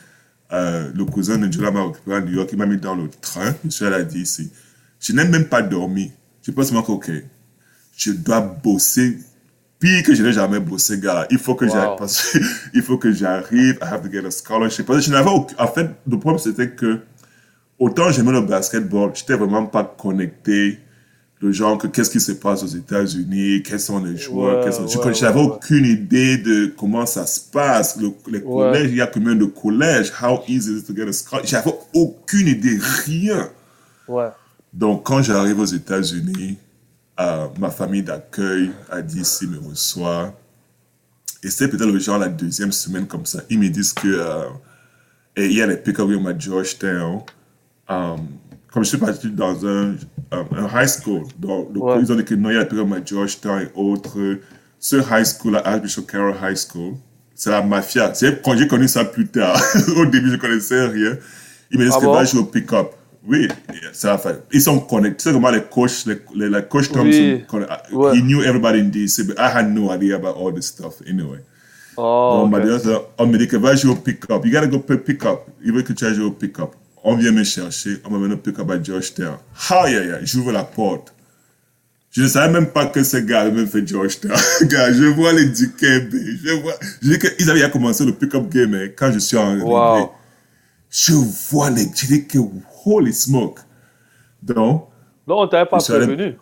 Euh, 0.53 0.91
le 0.93 1.05
cousin 1.05 1.37
de 1.37 1.51
Jola 1.51 1.71
m'a 1.71 1.85
récupéré 1.85 2.17
à 2.17 2.21
New 2.21 2.33
York, 2.33 2.49
il 2.51 2.57
m'a 2.57 2.65
mis 2.65 2.77
dans 2.77 2.95
le 2.95 3.09
train, 3.21 3.53
je 3.63 3.69
suis 3.69 3.85
allé 3.85 3.95
à 3.95 4.03
DC. 4.03 4.49
Je 4.99 5.13
n'ai 5.13 5.23
même 5.25 5.45
pas 5.45 5.61
dormi. 5.61 6.11
Je 6.45 6.51
pense 6.51 6.71
moi 6.71 6.83
que, 6.83 6.91
ok, 6.91 7.11
je 7.95 8.11
dois 8.11 8.41
bosser 8.41 9.17
pire 9.79 10.03
que 10.03 10.13
je 10.13 10.21
n'ai 10.23 10.33
jamais 10.33 10.59
bossé, 10.59 10.99
gars. 10.99 11.25
Il 11.31 11.37
faut 11.39 11.55
que 11.55 11.65
Wow. 11.65 11.71
j'arrive, 11.71 11.97
parce 11.97 12.31
que 12.33 12.37
il 12.73 12.81
faut 12.81 12.97
que 12.97 13.11
j'arrive, 13.11 13.77
I 13.81 13.85
have 13.85 14.01
to 14.03 14.11
get 14.11 14.25
a 14.25 14.31
scholarship. 14.31 14.85
Parce 14.85 14.99
que 14.99 15.05
je 15.05 15.11
n'avais 15.11 15.29
aucun- 15.29 15.55
en 15.57 15.67
fait, 15.67 15.89
le 16.07 16.19
problème 16.19 16.39
c'était 16.39 16.69
que, 16.71 16.99
autant 17.79 18.11
j'aimais 18.11 18.31
le 18.33 18.41
basketball, 18.41 19.11
j'étais 19.15 19.35
vraiment 19.35 19.65
pas 19.65 19.83
connecté 19.83 20.79
le 21.41 21.51
genre 21.51 21.77
que 21.77 21.87
qu'est-ce 21.87 22.09
qui 22.11 22.19
se 22.19 22.33
passe 22.33 22.61
aux 22.63 22.67
États-Unis, 22.67 23.63
quels 23.63 23.79
sont 23.79 24.03
les 24.03 24.15
joueurs, 24.15 24.57
Ouais, 24.59 24.63
quels 24.63 24.73
sont... 24.73 24.87
je 24.87 24.97
ouais, 24.97 25.03
ouais, 25.05 25.21
ouais. 25.33 25.41
aucune 25.41 25.85
idée 25.85 26.37
de 26.37 26.67
comment 26.77 27.05
ça 27.07 27.25
se 27.25 27.39
passe, 27.51 27.97
le- 27.97 28.13
les 28.31 28.41
collèges, 28.43 28.89
il 28.91 28.97
y 28.97 29.01
a 29.01 29.07
combien 29.07 29.33
de 29.35 29.45
collèges, 29.45 30.11
how 30.21 30.41
easy 30.47 30.71
is 30.71 30.79
it 30.79 30.85
to 30.87 30.95
get 30.95 31.07
a 31.07 31.13
scholarship, 31.13 31.49
j'avais 31.49 31.73
aucune 31.93 32.47
idée, 32.47 32.77
rien. 33.05 33.49
Donc, 34.73 35.03
quand 35.05 35.21
j'arrive 35.21 35.59
aux 35.59 35.65
États-Unis, 35.65 36.57
euh, 37.19 37.47
ma 37.59 37.69
famille 37.69 38.03
d'accueil 38.03 38.71
a 38.89 39.01
dit 39.01 39.25
s'il 39.25 39.49
me 39.49 39.59
reçoit. 39.59 40.33
Et 41.43 41.49
c'est 41.49 41.67
peut-être 41.67 41.89
le 41.91 41.99
genre 41.99 42.17
la 42.19 42.29
deuxième 42.29 42.71
semaine 42.71 43.07
comme 43.07 43.25
ça. 43.25 43.41
Ils 43.49 43.57
me 43.59 43.67
disent 43.69 43.93
que 43.93 44.07
euh, 44.07 44.45
et 45.35 45.45
il 45.47 45.53
y 45.53 45.61
a 45.61 45.65
les 45.67 45.77
pick-up 45.77 46.07
à 46.27 46.37
Georgetown. 46.37 47.21
Euh, 47.89 48.15
comme 48.71 48.83
je 48.83 48.89
suis 48.89 48.97
parti 48.97 49.29
dans 49.29 49.65
un, 49.65 49.95
un, 50.31 50.45
un 50.55 50.81
high 50.81 50.87
school, 50.87 51.23
donc 51.37 51.69
le- 51.73 51.79
Ouais. 51.81 51.99
ils 52.01 52.11
ont 52.11 52.15
les 52.15 52.23
pick-up 52.23 52.93
à 52.93 53.03
Georgetown 53.03 53.61
et 53.63 53.67
autres. 53.75 54.17
Ce 54.79 54.95
high 54.95 55.25
school, 55.25 55.57
à 55.57 55.67
Archbishop 55.67 56.03
Carroll 56.03 56.33
High 56.41 56.55
School, 56.57 56.93
c'est 57.35 57.51
la 57.51 57.61
mafia. 57.61 58.13
C'est 58.13 58.41
quand 58.41 58.57
j'ai 58.57 58.67
connu 58.67 58.87
ça 58.87 59.05
plus 59.05 59.27
tard. 59.27 59.61
Au 59.97 60.05
début, 60.05 60.31
je 60.31 60.37
connaissais 60.37 60.85
rien. 60.87 61.17
Ils 61.69 61.77
me 61.77 61.83
disent 61.85 61.93
Ah 61.95 61.99
que 61.99 62.05
bon? 62.05 62.13
va 62.13 62.23
jouer 62.25 62.39
au 62.41 62.45
pick-up. 62.45 62.87
Oui, 63.27 63.47
ça 63.93 64.15
va. 64.15 64.31
Ils 64.51 64.61
sont 64.61 64.79
connectés. 64.79 65.17
Tu 65.17 65.23
sais 65.29 65.33
comment 65.33 65.51
les 65.51 65.61
coachs, 65.61 66.05
les, 66.07 66.17
les, 66.35 66.49
les 66.49 66.63
coach 66.67 66.87
Thompson, 66.91 67.03
Oui. 67.11 67.43
conna- 67.47 67.81
Ouais. 67.91 68.17
he 68.17 68.21
knew 68.23 68.41
everybody 68.41 68.79
in 68.79 68.85
DC, 68.89 69.23
but 69.27 69.35
I 69.37 69.49
had 69.55 69.69
no 69.71 69.91
idea 69.91 70.15
about 70.15 70.35
all 70.41 70.51
this 70.53 70.65
stuff 70.67 70.95
anyway. 71.07 71.37
Oh, 71.97 72.41
on 72.43 72.47
m'a 72.47 72.57
ok. 72.57 72.63
dit, 72.65 72.79
ça, 72.83 73.01
on 73.19 73.27
me 73.27 73.37
dit 73.37 73.47
que 73.47 73.57
va 73.57 73.75
jouer 73.75 73.91
au 73.91 73.95
pick-up. 73.95 74.43
You 74.45 74.51
gotta 74.51 74.65
go 74.67 74.79
pick-up. 74.79 75.41
Il 75.63 75.71
veut 75.73 75.83
que 75.83 75.93
tu 75.93 76.03
ailles 76.05 76.15
jouer 76.15 76.25
au 76.25 76.31
pick-up. 76.31 76.71
On 77.03 77.15
vient 77.15 77.31
me 77.31 77.43
chercher. 77.43 77.97
On 78.05 78.11
m'a 78.11 78.17
mené 78.19 78.35
au 78.35 78.37
pick-up 78.37 78.69
à 78.69 78.81
Georgetown. 78.81 79.37
Aïe, 79.69 79.95
aïe, 79.95 80.11
aïe. 80.11 80.21
J'ouvre 80.23 80.51
la 80.51 80.63
porte. 80.63 81.13
Je 82.11 82.23
ne 82.23 82.27
savais 82.27 82.51
même 82.51 82.67
pas 82.67 82.87
que 82.87 83.03
ce 83.03 83.17
gars 83.17 83.41
avait 83.41 83.51
même 83.51 83.67
fait 83.67 83.87
Georgetown. 83.87 84.35
Gars, 84.63 84.91
je 84.91 85.05
vois 85.05 85.31
les 85.31 85.45
Dikembe. 85.45 86.11
Je 86.11 86.61
vois. 86.61 86.73
Je 87.01 87.09
dis 87.09 87.19
qu'ils 87.19 87.49
avaient 87.49 87.69
commencé 87.71 88.05
le 88.05 88.11
pick-up 88.11 88.49
game 88.49 88.73
hein, 88.75 88.89
quand 88.95 89.11
je 89.13 89.19
suis 89.19 89.37
arrivé. 89.37 89.61
Wow. 89.63 90.11
Je 90.89 91.13
vois 91.49 91.69
les. 91.69 91.83
Je 91.95 92.05
dis 92.07 92.27
que 92.27 92.37
holy 92.85 93.13
smoke. 93.13 93.61
Donc, 94.43 94.89
Donc, 95.25 95.39
on 95.39 95.47
t'avait 95.47 95.69
pas 95.69 95.77
prévenu. 95.77 96.35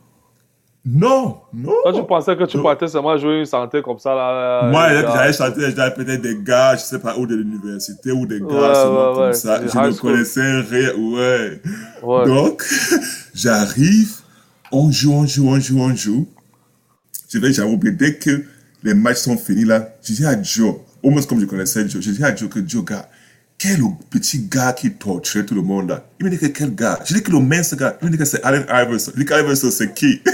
Non, 0.91 1.37
non. 1.53 1.73
Toi, 1.83 1.93
tu 1.93 2.03
pensais 2.07 2.35
que 2.35 2.45
tu 2.45 2.57
Non. 2.57 2.63
partais 2.63 2.87
seulement 2.87 3.15
jouer 3.17 3.39
une 3.39 3.45
santé 3.45 3.81
comme 3.83 3.99
ça, 3.99 4.15
là. 4.15 4.69
Moi, 4.71 4.89
j'avais 4.89 5.33
chanté, 5.33 5.61
j'avais 5.75 5.93
peut-être 5.93 6.21
des 6.21 6.37
gars, 6.41 6.75
je 6.75 6.81
sais 6.81 6.97
pas, 6.99 7.15
ou 7.17 7.27
de 7.27 7.35
l'université, 7.35 8.11
ou 8.11 8.25
des 8.25 8.39
gars 8.39 8.45
Ouais, 8.47 8.55
ouais, 8.55 9.13
comme 9.13 9.23
ouais, 9.27 9.33
ça. 9.33 9.59
Je 9.61 9.77
ne 9.77 9.91
school. 9.91 10.11
connaissais 10.13 10.61
rien, 10.61 10.93
ouais. 10.95 11.61
Ouais. 12.01 12.25
Donc, 12.25 12.63
j'arrive, 13.35 14.15
on 14.71 14.89
joue, 14.91 15.13
on 15.13 15.25
joue, 15.27 15.47
on 15.49 15.59
joue, 15.59 15.79
on 15.79 15.95
joue. 15.95 16.27
Je 17.31 17.37
vais, 17.37 17.53
j'avoue, 17.53 17.79
mais 17.83 17.91
dès 17.91 18.15
que 18.15 18.43
les 18.81 18.93
matchs 18.93 19.17
sont 19.17 19.37
finis 19.37 19.65
là, 19.65 19.89
je 20.01 20.13
dis 20.13 20.25
à 20.25 20.41
Joe, 20.41 20.75
au 21.03 21.11
moins 21.11 21.21
comme 21.21 21.39
je 21.39 21.45
connaissais 21.45 21.87
Joe, 21.87 22.01
je 22.01 22.11
dis 22.11 22.23
à 22.23 22.35
Joe 22.35 22.49
que 22.49 22.67
Joe, 22.67 22.83
gars, 22.83 23.07
quel 23.57 23.81
petit 24.09 24.47
gars 24.47 24.73
qui 24.73 24.91
torturait 24.93 25.45
tout 25.45 25.53
le 25.53 25.61
monde 25.61 25.89
là 25.89 26.03
Il 26.19 26.25
me 26.25 26.31
dit 26.31 26.39
que 26.39 26.45
quel 26.47 26.73
gars? 26.73 26.97
Je 27.05 27.13
dis 27.13 27.21
que 27.21 27.29
le 27.31 27.39
mince 27.39 27.75
gars. 27.75 27.97
Il 28.01 28.05
me 28.07 28.11
dit 28.11 28.17
que 28.17 28.23
c'est 28.23 28.41
Allen 28.41 28.63
Iverson. 28.69 29.11
Je 29.13 29.19
dis 29.19 29.25
qu'Iverson, 29.25 29.69
c'est 29.69 29.93
qui? 29.93 30.21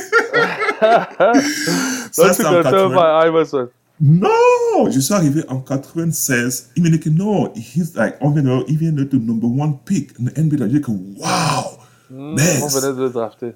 Ça, 2.11 2.33
c'est 2.33 2.45
en 2.45 2.63
80... 2.63 3.27
Iverson. 3.27 3.69
Non, 4.01 4.89
je 4.89 4.99
suis 4.99 5.13
arrivé 5.13 5.43
en 5.47 5.59
96. 5.59 6.71
Il 6.75 6.83
me 6.83 6.89
dit 6.89 6.99
que 6.99 7.09
non, 7.09 7.53
he's 7.55 7.95
like, 7.95 8.15
on 8.19 8.29
vient 8.29 8.43
de, 8.43 8.63
il 8.67 8.77
vient 8.77 8.91
d'être 8.91 9.13
number 9.13 9.49
one 9.49 9.77
pick. 9.85 10.11
Le 10.19 10.31
NBA, 10.43 10.65
je 10.65 10.71
dis 10.71 10.81
que 10.81 10.91
wow. 10.91 11.79
Mmh, 12.11 12.35
on 12.61 12.67
venait 12.67 12.93
de 12.93 13.03
le 13.03 13.09
drafter. 13.09 13.53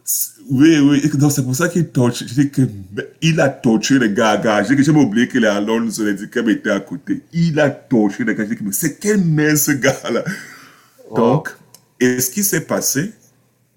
Oui, 0.50 0.80
oui. 0.80 1.08
Donc, 1.14 1.32
c'est 1.32 1.44
pour 1.44 1.56
ça 1.56 1.70
qu'il 1.70 1.88
torture. 1.90 2.26
Je 2.28 2.34
dis 2.34 2.50
que, 2.50 2.64
il 3.22 3.40
a 3.40 3.50
torturé 3.50 4.08
les 4.08 4.14
gars, 4.14 4.38
gars. 4.38 4.64
J'ai 4.64 4.82
jamais 4.82 5.02
oublié 5.02 5.28
que 5.28 5.38
les 5.38 5.48
Alonso, 5.48 6.04
les 6.04 6.16
qu'il 6.16 6.50
était 6.50 6.72
à 6.72 6.80
côté. 6.80 7.22
Il 7.32 7.60
a 7.60 7.70
torturé 7.70 8.26
les 8.26 8.36
gars. 8.36 8.46
Je 8.46 8.56
dis 8.56 8.56
que, 8.56 8.72
c'est 8.72 8.98
quel 8.98 9.24
mec 9.24 9.58
ce 9.58 9.72
gars-là? 9.72 10.24
Donc, 11.16 11.50
et 12.00 12.20
ce 12.20 12.32
qui 12.32 12.44
s'est 12.44 12.62
passé, 12.62 13.14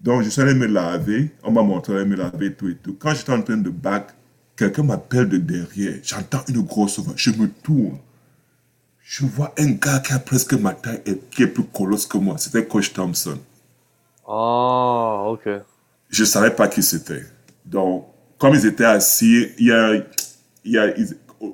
donc, 0.02 0.22
je 0.22 0.30
suis 0.30 0.42
allé 0.42 0.54
me 0.54 0.66
laver. 0.66 1.30
On 1.44 1.52
m'a 1.52 1.62
montré 1.62 2.00
à 2.00 2.04
me 2.04 2.16
laver 2.16 2.52
tout 2.54 2.68
et 2.68 2.74
tout. 2.74 2.96
Quand 2.98 3.14
j'étais 3.14 3.32
en 3.32 3.40
train 3.40 3.56
de 3.56 3.70
back, 3.70 4.08
quelqu'un 4.56 4.82
m'appelle 4.82 5.28
de 5.28 5.38
derrière. 5.38 5.94
J'entends 6.02 6.42
une 6.48 6.62
grosse 6.62 6.98
voix. 6.98 7.14
Je 7.16 7.30
me 7.30 7.48
tourne. 7.48 7.98
Je 9.00 9.24
vois 9.24 9.54
un 9.58 9.70
gars 9.72 10.00
qui 10.00 10.12
a 10.12 10.18
presque 10.18 10.54
ma 10.54 10.74
taille 10.74 11.02
et 11.06 11.16
qui 11.30 11.44
est 11.44 11.46
plus 11.46 11.64
colosse 11.64 12.06
que 12.06 12.18
moi. 12.18 12.36
C'était 12.38 12.66
Coach 12.66 12.92
Thompson. 12.92 13.38
Ah, 14.26 15.24
ok. 15.28 15.48
Je 16.08 16.22
ne 16.22 16.26
savais 16.26 16.50
pas 16.50 16.66
qui 16.66 16.82
c'était. 16.82 17.24
Donc, 17.64 18.06
comme 18.38 18.54
ils 18.54 18.66
étaient 18.66 18.84
assis, 18.84 19.50
il 19.58 19.66
y 19.66 19.72
a, 19.72 19.94
il 20.64 20.72
y 20.72 20.78
a, 20.78 20.92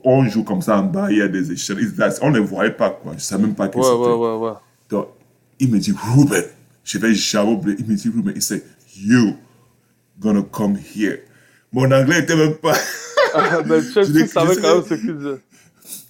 on 0.05 0.25
joue 0.25 0.45
comme 0.45 0.63
ça 0.63 0.79
en 0.79 0.85
bas, 0.85 1.11
il 1.11 1.19
y 1.19 1.23
a 1.23 1.29
des 1.29 1.53
échelles. 1.53 1.79
on 2.23 2.31
ne 2.31 2.39
les 2.39 2.45
voyait 2.45 2.71
pas, 2.71 2.91
quoi. 2.91 3.13
Je 3.13 3.17
ne 3.17 3.21
savais 3.21 3.43
même 3.43 3.55
pas 3.55 3.69
qui 3.69 3.77
ouais, 3.77 3.85
c'était. 3.85 3.97
Ouais, 3.97 4.15
ouais, 4.15 4.37
ouais. 4.37 4.53
Donc, 4.89 5.09
il 5.59 5.71
me 5.71 5.79
dit, 5.79 5.93
Ruben. 5.93 6.45
Je 6.91 6.97
vais 6.99 7.15
jamais. 7.15 7.77
Il 7.79 7.85
me 7.87 7.95
dit, 7.95 8.09
Ruben. 8.09 8.33
Il 8.35 8.41
dit, 8.41 8.63
you 8.97 9.37
gonna 10.19 10.43
come 10.43 10.77
here. 10.97 11.19
Mon 11.71 11.91
anglais 11.93 12.21
était 12.21 12.35
même 12.37 12.55
pas. 12.55 12.75
Ah, 13.35 13.61
mais 13.67 13.81
tu, 13.83 14.11
tu 14.11 14.27
savais 14.27 14.57
quand 14.57 14.77
même 14.77 14.85
ce 14.89 14.95
qu'il 14.95 15.15
disait. 15.19 15.41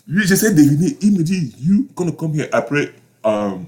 Lui, 0.06 0.24
j'essaie 0.26 0.52
de 0.52 0.62
deviner. 0.62 0.96
Il 1.02 1.18
me 1.18 1.22
dit, 1.24 1.52
you 1.60 1.88
gonna 1.96 2.12
come 2.12 2.32
here? 2.36 2.48
Après, 2.52 2.92
um, 3.24 3.64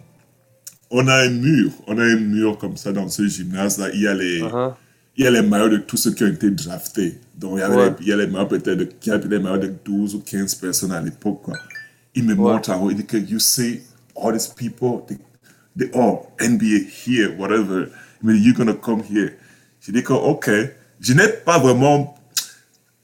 on 0.91 1.09
a 1.09 1.25
un 1.27 1.31
mur. 1.31 1.73
On 1.89 1.99
a 1.99 2.05
un 2.05 2.17
mur 2.17 2.57
comme 2.59 2.77
ça 2.77 2.93
dans 2.93 3.09
ce 3.09 3.27
gymnase-là. 3.27 3.89
Il 3.93 4.03
y 4.03 4.07
a 4.07 4.15
les, 4.15 4.41
Uh-huh. 4.41 4.73
il 5.17 5.25
y 5.25 5.27
a 5.27 5.31
les 5.33 5.43
maillots 5.43 5.69
de 5.69 5.79
tous 5.79 5.97
ceux 5.97 6.13
qui 6.13 6.23
ont 6.23 6.29
été 6.29 6.49
draftés. 6.53 7.19
Donc, 7.37 7.55
il 7.57 7.59
y, 7.59 7.63
avait 7.63 7.77
Ouais. 7.77 7.89
les- 7.91 7.97
il 8.03 8.07
y 8.09 8.13
a 8.13 8.17
les 8.19 8.27
maillots 8.29 8.47
peut-être 8.47 8.71
de, 8.79 8.89
il 9.05 9.09
y 9.09 9.11
avait 9.11 9.29
les 9.29 9.39
maillots 9.41 9.59
de 9.59 9.73
12 9.85 10.15
ou 10.15 10.21
15 10.21 10.55
personnes 10.55 10.93
à 10.93 11.01
l'époque. 11.01 11.43
Il 12.15 12.23
me 12.25 12.35
montre 12.37 12.71
en 12.71 12.81
haut. 12.85 12.91
Il 12.93 12.97
dit 12.99 13.05
que, 13.07 13.17
you 13.17 13.41
see 13.41 13.81
all 14.17 14.33
these 14.33 14.47
people, 14.47 15.01
they, 15.09 15.19
they 15.77 15.91
all 15.95 16.29
NBA 16.41 16.87
here, 17.07 17.35
whatever. 17.39 17.89
Il 18.23 18.29
me 18.29 18.35
dit, 18.35 18.45
you're 18.45 18.57
gonna 18.57 18.75
come 18.75 19.03
here. 19.11 19.33
J'ai 19.81 19.93
dit 19.93 20.03
que, 20.03 20.13
ok. 20.13 20.51
Je 21.01 21.15
n'ai 21.15 21.29
pas 21.29 21.59
vraiment, 21.59 22.15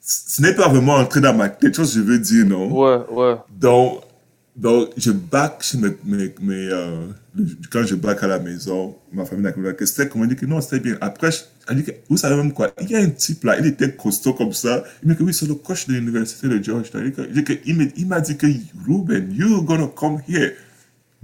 ce 0.01 0.43
n'est 0.43 0.55
pas 0.55 0.69
vraiment 0.69 0.97
entré 0.97 1.21
dans 1.21 1.35
ma 1.35 1.49
tête, 1.49 1.75
chose 1.75 1.95
que 1.95 2.01
je 2.01 2.05
veux 2.05 2.19
dire, 2.19 2.45
non? 2.45 2.71
Ouais, 2.71 2.99
ouais. 3.11 3.37
Donc, 3.59 4.01
donc 4.55 4.91
je 4.97 5.11
back 5.11 5.63
chez 5.63 5.79
mes, 5.79 5.91
mes, 6.05 6.35
mes, 6.41 6.69
euh, 6.71 7.07
quand 7.71 7.85
je 7.85 7.95
back 7.95 8.23
à 8.23 8.27
la 8.27 8.39
maison, 8.39 8.95
ma 9.13 9.25
famille 9.25 9.45
n'a 9.45 9.53
pas 9.53 9.73
que 9.73 9.85
c'était 9.87 10.09
comment 10.09 10.27
dit 10.27 10.37
que 10.37 10.47
non, 10.47 10.61
c'était 10.61 10.81
bien. 10.81 10.97
Après, 11.01 11.31
elle 11.69 11.77
dit 11.77 11.85
que, 11.85 11.91
vous 12.09 12.17
savez 12.19 12.37
même 12.37 12.53
quoi, 12.53 12.71
il 12.81 12.91
y 12.91 12.95
a 12.97 12.99
un 13.01 13.09
type 13.11 13.45
là, 13.45 13.59
il 13.59 13.67
était 13.67 13.93
costaud 13.93 14.35
comme 14.35 14.53
ça. 14.53 14.85
Il 15.03 15.09
me 15.09 15.15
dit 15.15 15.19
que 15.19 15.25
oui, 15.25 15.35
c'est 15.35 15.47
le 15.47 15.55
coach 15.55 15.87
de 15.87 15.95
l'université 15.95 16.49
de 16.49 16.63
Georgetown. 16.63 17.03
Il 17.19 17.25
il 17.29 17.33
dit 17.33 17.45
que- 17.45 17.93
il 17.97 18.07
m'a 18.07 18.21
dit 18.21 18.37
que, 18.37 18.47
Ruben, 18.87 19.33
you're 19.35 19.63
gonna 19.65 19.89
come 19.89 20.21
here. 20.29 20.53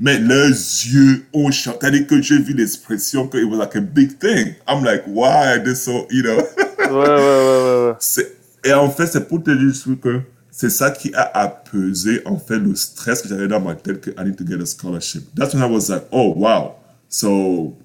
Mais 0.02 0.18
leurs 0.18 0.48
yeux 0.48 1.24
ont 1.32 1.52
changé. 1.52 1.78
C'est-à-dire 1.80 2.06
que 2.08 2.20
j'ai 2.20 2.38
vu 2.38 2.54
l'expression 2.54 3.28
que 3.28 3.38
it 3.38 3.44
was 3.44 3.56
like 3.56 3.76
a 3.76 3.80
big 3.80 4.18
thing. 4.18 4.56
I'm 4.66 4.82
like, 4.82 5.04
why 5.06 5.58
this 5.64 5.84
so, 5.84 6.06
you 6.10 6.24
know? 6.24 6.42
Ouais, 6.78 6.88
ouais, 6.90 7.94
ouais, 7.94 7.94
ouais, 8.18 8.26
Et 8.64 8.74
en 8.74 8.90
fait, 8.90 9.06
c'est 9.06 9.28
pour 9.28 9.42
te 9.42 9.50
dire 9.52 10.00
que 10.02 10.20
c'est 10.50 10.70
ça 10.70 10.90
qui 10.90 11.14
a 11.14 11.30
apaisé 11.38 12.20
en 12.26 12.36
fait 12.36 12.58
le 12.58 12.74
stress 12.74 13.22
que 13.22 13.28
j'avais 13.28 13.46
dans 13.46 13.60
ma 13.60 13.76
tête 13.76 14.00
que 14.00 14.10
I 14.10 14.24
need 14.24 14.36
to 14.36 14.44
get 14.44 14.60
a 14.60 14.66
scholarship. 14.66 15.22
That's 15.36 15.54
when 15.54 15.62
I 15.62 15.72
was 15.72 15.88
like, 15.88 16.08
oh 16.10 16.34
wow. 16.36 16.74
So 17.08 17.76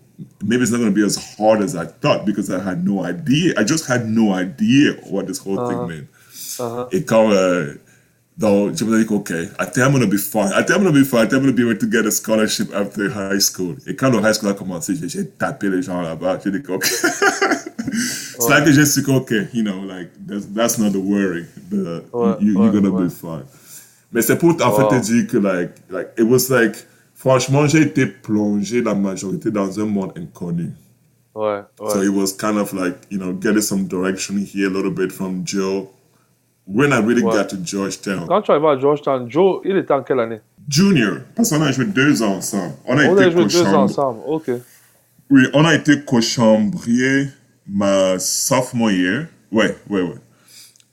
maybe 0.43 0.63
it's 0.63 0.71
not 0.71 0.79
going 0.79 0.93
to 0.93 0.95
be 0.95 1.05
as 1.05 1.17
hard 1.37 1.61
as 1.61 1.75
I 1.75 1.85
thought 1.85 2.25
because 2.25 2.49
I 2.49 2.59
had 2.59 2.83
no 2.83 3.05
idea. 3.05 3.53
I 3.57 3.63
just 3.63 3.87
had 3.87 4.09
no 4.09 4.33
idea 4.33 4.93
what 5.09 5.27
this 5.27 5.37
whole 5.37 5.67
thing 5.69 5.87
meant. 5.87 6.07
Uh-huh. 6.59 6.87
Et 6.91 7.03
quand 7.03 7.31
euh, 7.31 7.75
donc, 8.37 8.77
je 8.77 8.85
me 8.85 8.99
dis 8.99 9.05
que, 9.07 9.13
OK, 9.15 9.31
I 9.31 9.65
think 9.65 9.77
I'm 9.85 9.91
going 9.91 10.01
to 10.01 10.07
be 10.07 10.17
fine. 10.17 10.51
I 10.53 10.63
think 10.63 10.77
I'm 10.77 10.83
going 10.83 10.93
to 10.93 10.99
be 10.99 11.03
fine. 11.03 11.21
I 11.25 11.27
think 11.27 11.33
I'm 11.33 11.41
going 11.43 11.55
to 11.55 11.63
be 11.63 11.67
able 11.67 11.79
to 11.79 11.87
get 11.89 12.05
a 12.05 12.11
scholarship 12.11 12.71
after 12.73 13.09
high 13.09 13.39
school. 13.39 13.75
Et 13.87 13.95
quand 13.95 14.11
le 14.11 14.19
high 14.19 14.33
school 14.33 14.49
a 14.49 14.53
commencé, 14.53 14.93
j'ai- 14.95 15.09
j'ai 15.09 15.25
tapé 15.27 15.69
les 15.69 15.81
gens 15.81 16.01
là-bas. 16.01 16.39
J'ai 16.43 16.51
dit 16.51 16.61
OK. 16.69 16.85
C'est 18.39 18.49
là 18.49 18.61
que 18.61 18.71
j'ai 18.71 18.85
su 18.85 19.03
OK, 19.07 19.31
you 19.53 19.63
know, 19.63 19.81
like, 19.83 20.09
that's, 20.27 20.45
that's 20.53 20.77
not 20.77 20.91
the 20.91 20.97
worry. 21.01 21.45
The, 21.71 22.03
Ouais, 22.13 22.35
you, 22.39 22.55
ouais, 22.57 22.65
you're 22.65 22.71
going 22.71 22.83
to 22.83 22.91
ouais. 22.91 23.05
be 23.05 23.09
fine. 23.09 23.43
Mais 24.11 24.21
c'est 24.21 24.37
pour, 24.37 24.51
en 24.61 24.71
fait, 24.75 24.83
Wow. 24.83 24.89
te 24.89 25.03
dire 25.05 25.27
que, 25.27 25.37
like, 25.37 25.71
like, 25.89 26.09
it 26.17 26.23
was 26.23 26.49
like, 26.49 26.75
franchement, 27.15 27.65
j'ai 27.67 27.81
été 27.81 28.05
plongé 28.05 28.81
la 28.81 28.93
majorité 28.93 29.49
dans 29.51 29.79
un 29.79 29.85
monde 29.85 30.11
inconnu. 30.15 30.71
Ouais, 31.33 31.61
ouais. 31.79 31.91
So 31.91 32.01
it 32.03 32.09
was 32.09 32.33
kind 32.33 32.57
of 32.57 32.71
like, 32.73 32.95
you 33.09 33.17
know, 33.17 33.33
getting 33.33 33.61
some 33.61 33.87
direction 33.87 34.37
here 34.37 34.67
a 34.67 34.69
little 34.71 34.91
bit 34.91 35.11
from 35.11 35.43
Joe. 35.45 35.89
When 36.67 36.91
I 36.91 36.97
really 36.97 37.23
Ouais. 37.23 37.33
got 37.33 37.45
to 37.49 37.57
Georgetown. 37.63 38.27
Quand 38.27 38.41
tu 38.41 38.51
arrives 38.51 38.65
à 38.65 38.77
Georgetown, 38.77 39.29
Joe, 39.31 39.61
il 39.63 39.77
était 39.77 39.93
en 39.93 40.03
quelle 40.03 40.19
année? 40.19 40.41
Junior, 40.67 41.19
parce 41.35 41.49
qu'on 41.49 41.61
a 41.61 41.71
joué 41.71 41.85
deux 41.85 42.21
ans 42.21 42.35
ensemble. 42.35 42.73
On 42.85 42.97
a 42.97 43.05
On 43.07 43.13
été 43.15 43.23
a 43.23 43.29
joué 43.29 43.45
deux 43.45 43.63
ans 43.67 43.83
ensemble. 43.83 44.19
Ok. 44.27 44.51
Oui, 45.29 45.43
on 45.53 45.63
a 45.63 45.73
été 45.75 46.01
cochambrier 46.03 47.27
ma 47.67 48.19
sophomore 48.19 48.91
year. 48.91 49.27
Ouais, 49.51 49.75
ouais, 49.89 50.01
ouais. 50.01 50.15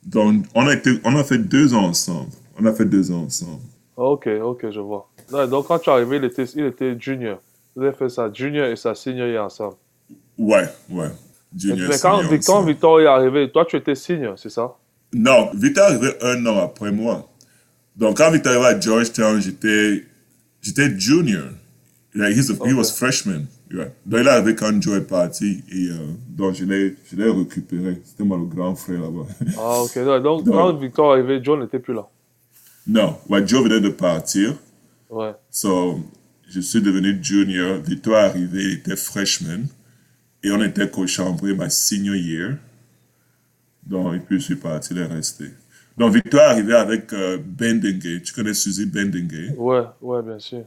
Donc, 0.06 0.44
on 0.54 0.66
a, 0.68 0.74
été, 0.74 1.00
on 1.04 1.16
a 1.16 1.24
fait 1.24 1.38
deux 1.38 1.74
ans 1.74 1.86
ensemble. 1.86 2.30
On 2.60 2.64
a 2.66 2.72
fait 2.72 2.84
deux 2.84 3.10
ans 3.10 3.24
ensemble. 3.24 3.62
Ok, 3.96 4.28
ok, 4.42 4.70
je 4.70 4.80
vois. 4.80 5.08
Ouais, 5.32 5.48
donc 5.48 5.66
quand 5.66 5.78
tu 5.80 5.88
es 5.90 5.92
arrivé, 5.92 6.18
il 6.18 6.24
était, 6.24 6.44
il 6.54 6.66
était 6.66 6.94
junior. 6.98 7.38
Vous 7.74 7.82
avez 7.82 7.92
fait 7.92 8.08
ça, 8.08 8.30
junior 8.32 8.66
et 8.66 8.76
sa 8.76 8.94
senior 8.94 9.26
year 9.26 9.44
ensemble. 9.44 9.74
Ouais, 10.38 10.68
ouais. 10.90 11.08
Mais, 11.52 11.58
Junior, 11.60 11.88
mais 11.88 11.98
quand 12.00 12.16
senior 12.16 12.30
Victor, 12.32 12.54
ensemble. 12.56 12.70
Victor 12.72 13.00
est 13.00 13.06
arrivé, 13.06 13.50
toi 13.50 13.64
tu 13.64 13.76
étais 13.76 13.94
senior, 13.94 14.38
c'est 14.38 14.50
ça? 14.50 14.74
Non, 15.14 15.50
Victor 15.54 15.84
est 15.90 15.94
arrivé 15.94 16.12
un 16.22 16.44
an 16.46 16.58
après 16.58 16.90
moi. 16.92 17.30
Donc, 17.96 18.16
quand 18.18 18.30
Victor 18.30 18.52
est 18.52 18.56
arrivé 18.56 18.76
à 18.76 18.80
Georgetown, 18.80 19.40
j'étais, 19.40 20.04
j'étais 20.60 20.98
junior. 20.98 21.44
Like, 22.14 22.36
he's 22.36 22.50
a- 22.50 22.54
He 22.54 22.72
Ok. 22.72 22.78
was 22.78 22.90
freshman. 22.96 23.46
Yeah. 23.72 23.84
Donc, 24.06 24.20
il 24.20 24.26
est 24.26 24.30
arrivé 24.30 24.54
quand 24.54 24.80
Joe 24.82 24.98
est 24.98 25.00
parti. 25.08 25.62
Et 25.72 25.88
euh, 25.90 25.96
donc, 26.28 26.54
je 26.54 26.64
l'ai, 26.64 26.96
je 27.10 27.16
l'ai 27.16 27.30
récupéré. 27.30 28.00
C'était 28.04 28.24
le 28.24 28.44
grand 28.46 28.74
frère 28.74 29.00
là-bas. 29.00 29.26
Ah, 29.58 29.80
ok. 29.82 29.98
Donc, 30.22 30.44
quand 30.46 30.74
Victor 30.74 31.16
est 31.16 31.20
arrivé, 31.20 31.42
Joe 31.42 31.58
n'était 31.60 31.78
plus 31.78 31.94
là. 31.94 32.06
non, 32.86 33.16
ouais, 33.28 33.46
Joe 33.46 33.64
venait 33.64 33.80
de 33.80 33.88
partir. 33.88 34.54
Ouais. 35.10 35.32
So, 35.50 36.00
je 36.48 36.60
suis 36.60 36.82
devenu 36.82 37.18
junior. 37.22 37.80
Victor 37.80 38.14
est 38.14 38.18
arrivé, 38.20 38.62
il 38.64 38.72
était 38.74 38.96
freshman. 38.96 39.66
Et 40.42 40.50
on 40.50 40.62
était 40.62 40.88
co-chambré 40.90 41.54
ma 41.54 41.70
senior 41.70 42.14
year. 42.16 42.56
Donc, 43.86 44.14
et 44.14 44.18
puis 44.20 44.38
je 44.40 44.44
suis 44.44 44.56
parti, 44.56 44.92
il 44.94 44.98
est 44.98 45.06
resté. 45.06 45.50
Donc, 45.96 46.12
Victor 46.14 46.40
est 46.40 46.44
arrivé 46.44 46.74
avec 46.74 47.12
euh, 47.12 47.38
Bendengue. 47.44 48.22
Tu 48.22 48.32
connais 48.32 48.54
Suzy 48.54 48.86
Bendengue? 48.86 49.54
Ouais, 49.56 49.82
ouais, 50.00 50.22
bien 50.22 50.38
sûr. 50.38 50.64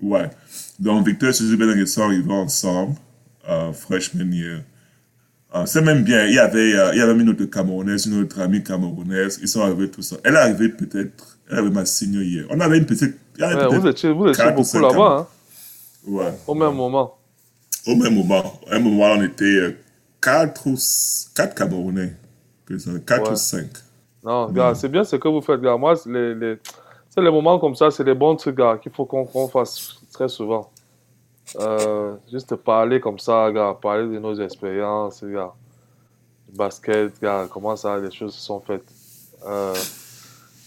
Ouais. 0.00 0.30
Donc, 0.78 1.06
Victor 1.06 1.30
et 1.30 1.32
Suzy 1.32 1.56
Bendengue 1.56 1.84
sont 1.86 2.02
arrivés 2.02 2.32
ensemble, 2.32 2.94
euh, 3.48 3.72
freshman 3.72 4.30
year. 4.32 4.60
Euh, 5.54 5.66
c'est 5.66 5.82
même 5.82 6.02
bien. 6.02 6.26
Il 6.26 6.34
y 6.34 6.38
avait, 6.38 6.74
euh, 6.74 6.92
il 6.94 6.98
y 6.98 7.00
avait 7.02 7.12
une 7.20 7.28
autre 7.28 7.44
Camerounaise, 7.44 8.06
une 8.06 8.22
autre 8.22 8.40
amie 8.40 8.62
Camerounaise. 8.62 9.38
Ils 9.42 9.48
sont 9.48 9.60
arrivés 9.60 9.90
tout 9.90 10.02
ça. 10.02 10.16
Elle 10.24 10.34
est 10.34 10.38
arrivée 10.38 10.68
peut-être, 10.70 11.38
elle 11.50 11.58
avait 11.58 11.70
ma 11.70 11.84
senior 11.84 12.22
year. 12.22 12.46
On 12.50 12.58
avait 12.60 12.78
une 12.78 12.86
petite. 12.86 13.16
avait 13.40 13.66
Ouais, 13.66 13.78
vous 13.78 13.86
étiez, 13.86 14.12
vous 14.12 14.28
étiez 14.28 14.50
beaucoup 14.52 14.78
là-bas, 14.78 15.16
hein, 15.18 15.26
Ouais. 16.06 16.32
au 16.46 16.54
même 16.54 16.74
moment. 16.74 17.18
Au 17.86 17.94
même 17.96 18.14
moment. 18.14 18.60
À 18.70 18.76
un 18.76 18.78
moment, 18.78 19.12
on 19.12 19.22
était 19.22 19.44
euh, 19.44 19.76
quatre 20.20 20.66
ou 20.68 20.76
quatre 21.34 21.54
Camerounais. 21.54 22.14
Que 22.66 22.78
ça, 22.78 22.90
Quatre 23.06 23.26
Ouais. 23.26 23.32
ou 23.32 23.36
cinq. 23.36 23.70
Non, 24.24 24.48
gars, 24.50 24.74
c'est 24.74 24.88
bien 24.88 25.02
ce 25.04 25.16
que 25.16 25.28
vous 25.28 25.40
faites, 25.40 25.60
gars. 25.60 25.76
Moi, 25.76 25.94
les, 26.06 26.34
les, 26.34 26.58
c'est 27.10 27.20
les 27.20 27.30
moments 27.30 27.58
comme 27.58 27.74
ça, 27.74 27.90
c'est 27.90 28.04
les 28.04 28.14
bons 28.14 28.36
trucs, 28.36 28.56
gars, 28.56 28.78
qu'il 28.80 28.92
faut 28.92 29.04
qu'on 29.04 29.48
fasse 29.48 29.96
très 30.12 30.28
souvent. 30.28 30.70
Euh, 31.58 32.14
juste 32.30 32.54
parler 32.56 33.00
comme 33.00 33.18
ça, 33.18 33.50
gars, 33.52 33.76
parler 33.80 34.06
de 34.14 34.18
nos 34.20 34.34
expériences, 34.40 35.22
gars. 35.24 35.52
Du 36.48 36.56
basket, 36.56 37.20
gars, 37.20 37.46
comment 37.50 37.74
ça, 37.76 37.98
les 37.98 38.10
choses 38.10 38.34
se 38.34 38.40
sont 38.40 38.60
faites. 38.60 38.84
Euh, 39.46 39.74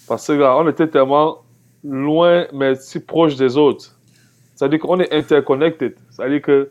parce 0.08 0.28
que, 0.28 0.34
gars, 0.38 0.56
on 0.58 0.68
était 0.68 0.88
tellement 0.88 1.38
loin, 1.84 2.46
mais 2.54 2.75
si 2.75 3.00
proche 3.00 3.36
des 3.36 3.56
autres. 3.58 3.96
C'est-à-dire 4.54 4.80
qu'on 4.80 5.00
est 5.00 5.12
interconnected. 5.14 5.96
C'est-à-dire 6.12 6.42
que 6.42 6.70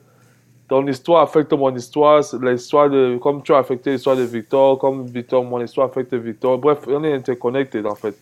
ton 0.68 0.86
histoire 0.86 1.22
affecte 1.22 1.52
mon 1.52 1.74
histoire, 1.74 2.22
l'histoire 2.40 2.88
de, 2.88 3.18
comme 3.18 3.42
tu 3.42 3.52
as 3.52 3.58
affecté 3.58 3.92
l'histoire 3.92 4.16
de 4.16 4.22
Victor, 4.22 4.78
comme 4.78 5.06
Victor, 5.06 5.44
mon 5.44 5.62
histoire 5.62 5.88
affecte 5.88 6.14
Victor. 6.14 6.58
Bref, 6.58 6.78
on 6.86 7.04
est 7.04 7.12
interconnected 7.12 7.84
en 7.86 7.94
fait. 7.94 8.16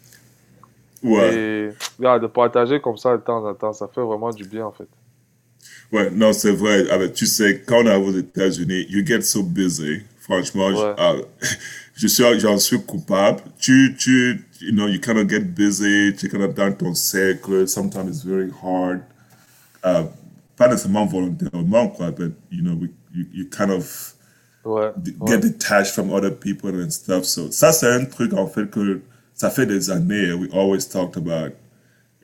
Ouais. 1.02 1.34
Et 1.34 1.68
de 1.98 2.26
partager 2.26 2.80
comme 2.80 2.96
ça 2.96 3.16
de 3.16 3.22
temps 3.22 3.44
en 3.46 3.54
temps, 3.54 3.72
ça 3.72 3.88
fait 3.92 4.00
vraiment 4.00 4.30
du 4.30 4.44
bien 4.44 4.66
en 4.66 4.72
fait. 4.72 4.88
Ouais, 5.92 6.10
non, 6.10 6.32
c'est 6.32 6.52
vrai. 6.52 6.88
Avec, 6.90 7.12
tu 7.12 7.26
sais, 7.26 7.62
quand 7.66 7.84
on 7.84 7.86
arrive 7.86 8.06
aux 8.08 8.18
États-Unis, 8.18 8.86
you 8.88 9.04
get 9.04 9.22
so 9.22 9.42
busy. 9.42 10.02
Franchement, 10.20 10.68
Ouais. 10.68 10.74
je, 10.76 10.94
ah, 10.96 11.14
je 11.94 12.06
suis, 12.06 12.40
j'en 12.40 12.58
suis 12.58 12.80
coupable. 12.82 13.40
Tu, 13.58 13.94
tu, 13.98 14.44
you 14.60 14.72
know, 14.72 14.86
you 14.88 15.00
kind 15.00 15.18
of 15.18 15.28
get 15.28 15.40
busy. 15.40 16.14
Tu 16.16 16.28
kind 16.28 16.42
of 16.42 16.54
dans 16.54 16.72
ton 16.72 16.94
cercle. 16.94 17.68
Sometimes 17.68 18.08
it's 18.08 18.22
very 18.24 18.50
hard. 18.50 19.02
Uh, 19.84 20.04
pas 20.56 20.68
nécessairement 20.68 21.06
volontairement, 21.06 21.88
quoi, 21.88 22.10
but, 22.10 22.32
you 22.50 22.62
know, 22.62 22.74
we, 22.74 22.88
you, 23.14 23.26
you 23.32 23.44
kind 23.48 23.70
of 23.70 24.14
Ouais. 24.64 24.92
d- 24.96 25.14
ouais. 25.18 25.28
get 25.32 25.40
detached 25.40 25.92
from 25.92 26.12
other 26.12 26.30
people 26.30 26.70
and 26.80 26.90
stuff. 26.90 27.24
So, 27.24 27.50
ça, 27.50 27.72
c'est 27.72 27.88
un 27.90 28.04
truc, 28.04 28.32
en 28.32 28.46
fait, 28.46 28.70
que 28.70 29.00
ça 29.34 29.50
fait 29.50 29.66
des 29.66 29.90
années. 29.90 30.32
We 30.32 30.48
always 30.52 30.88
talked 30.88 31.16
about. 31.16 31.52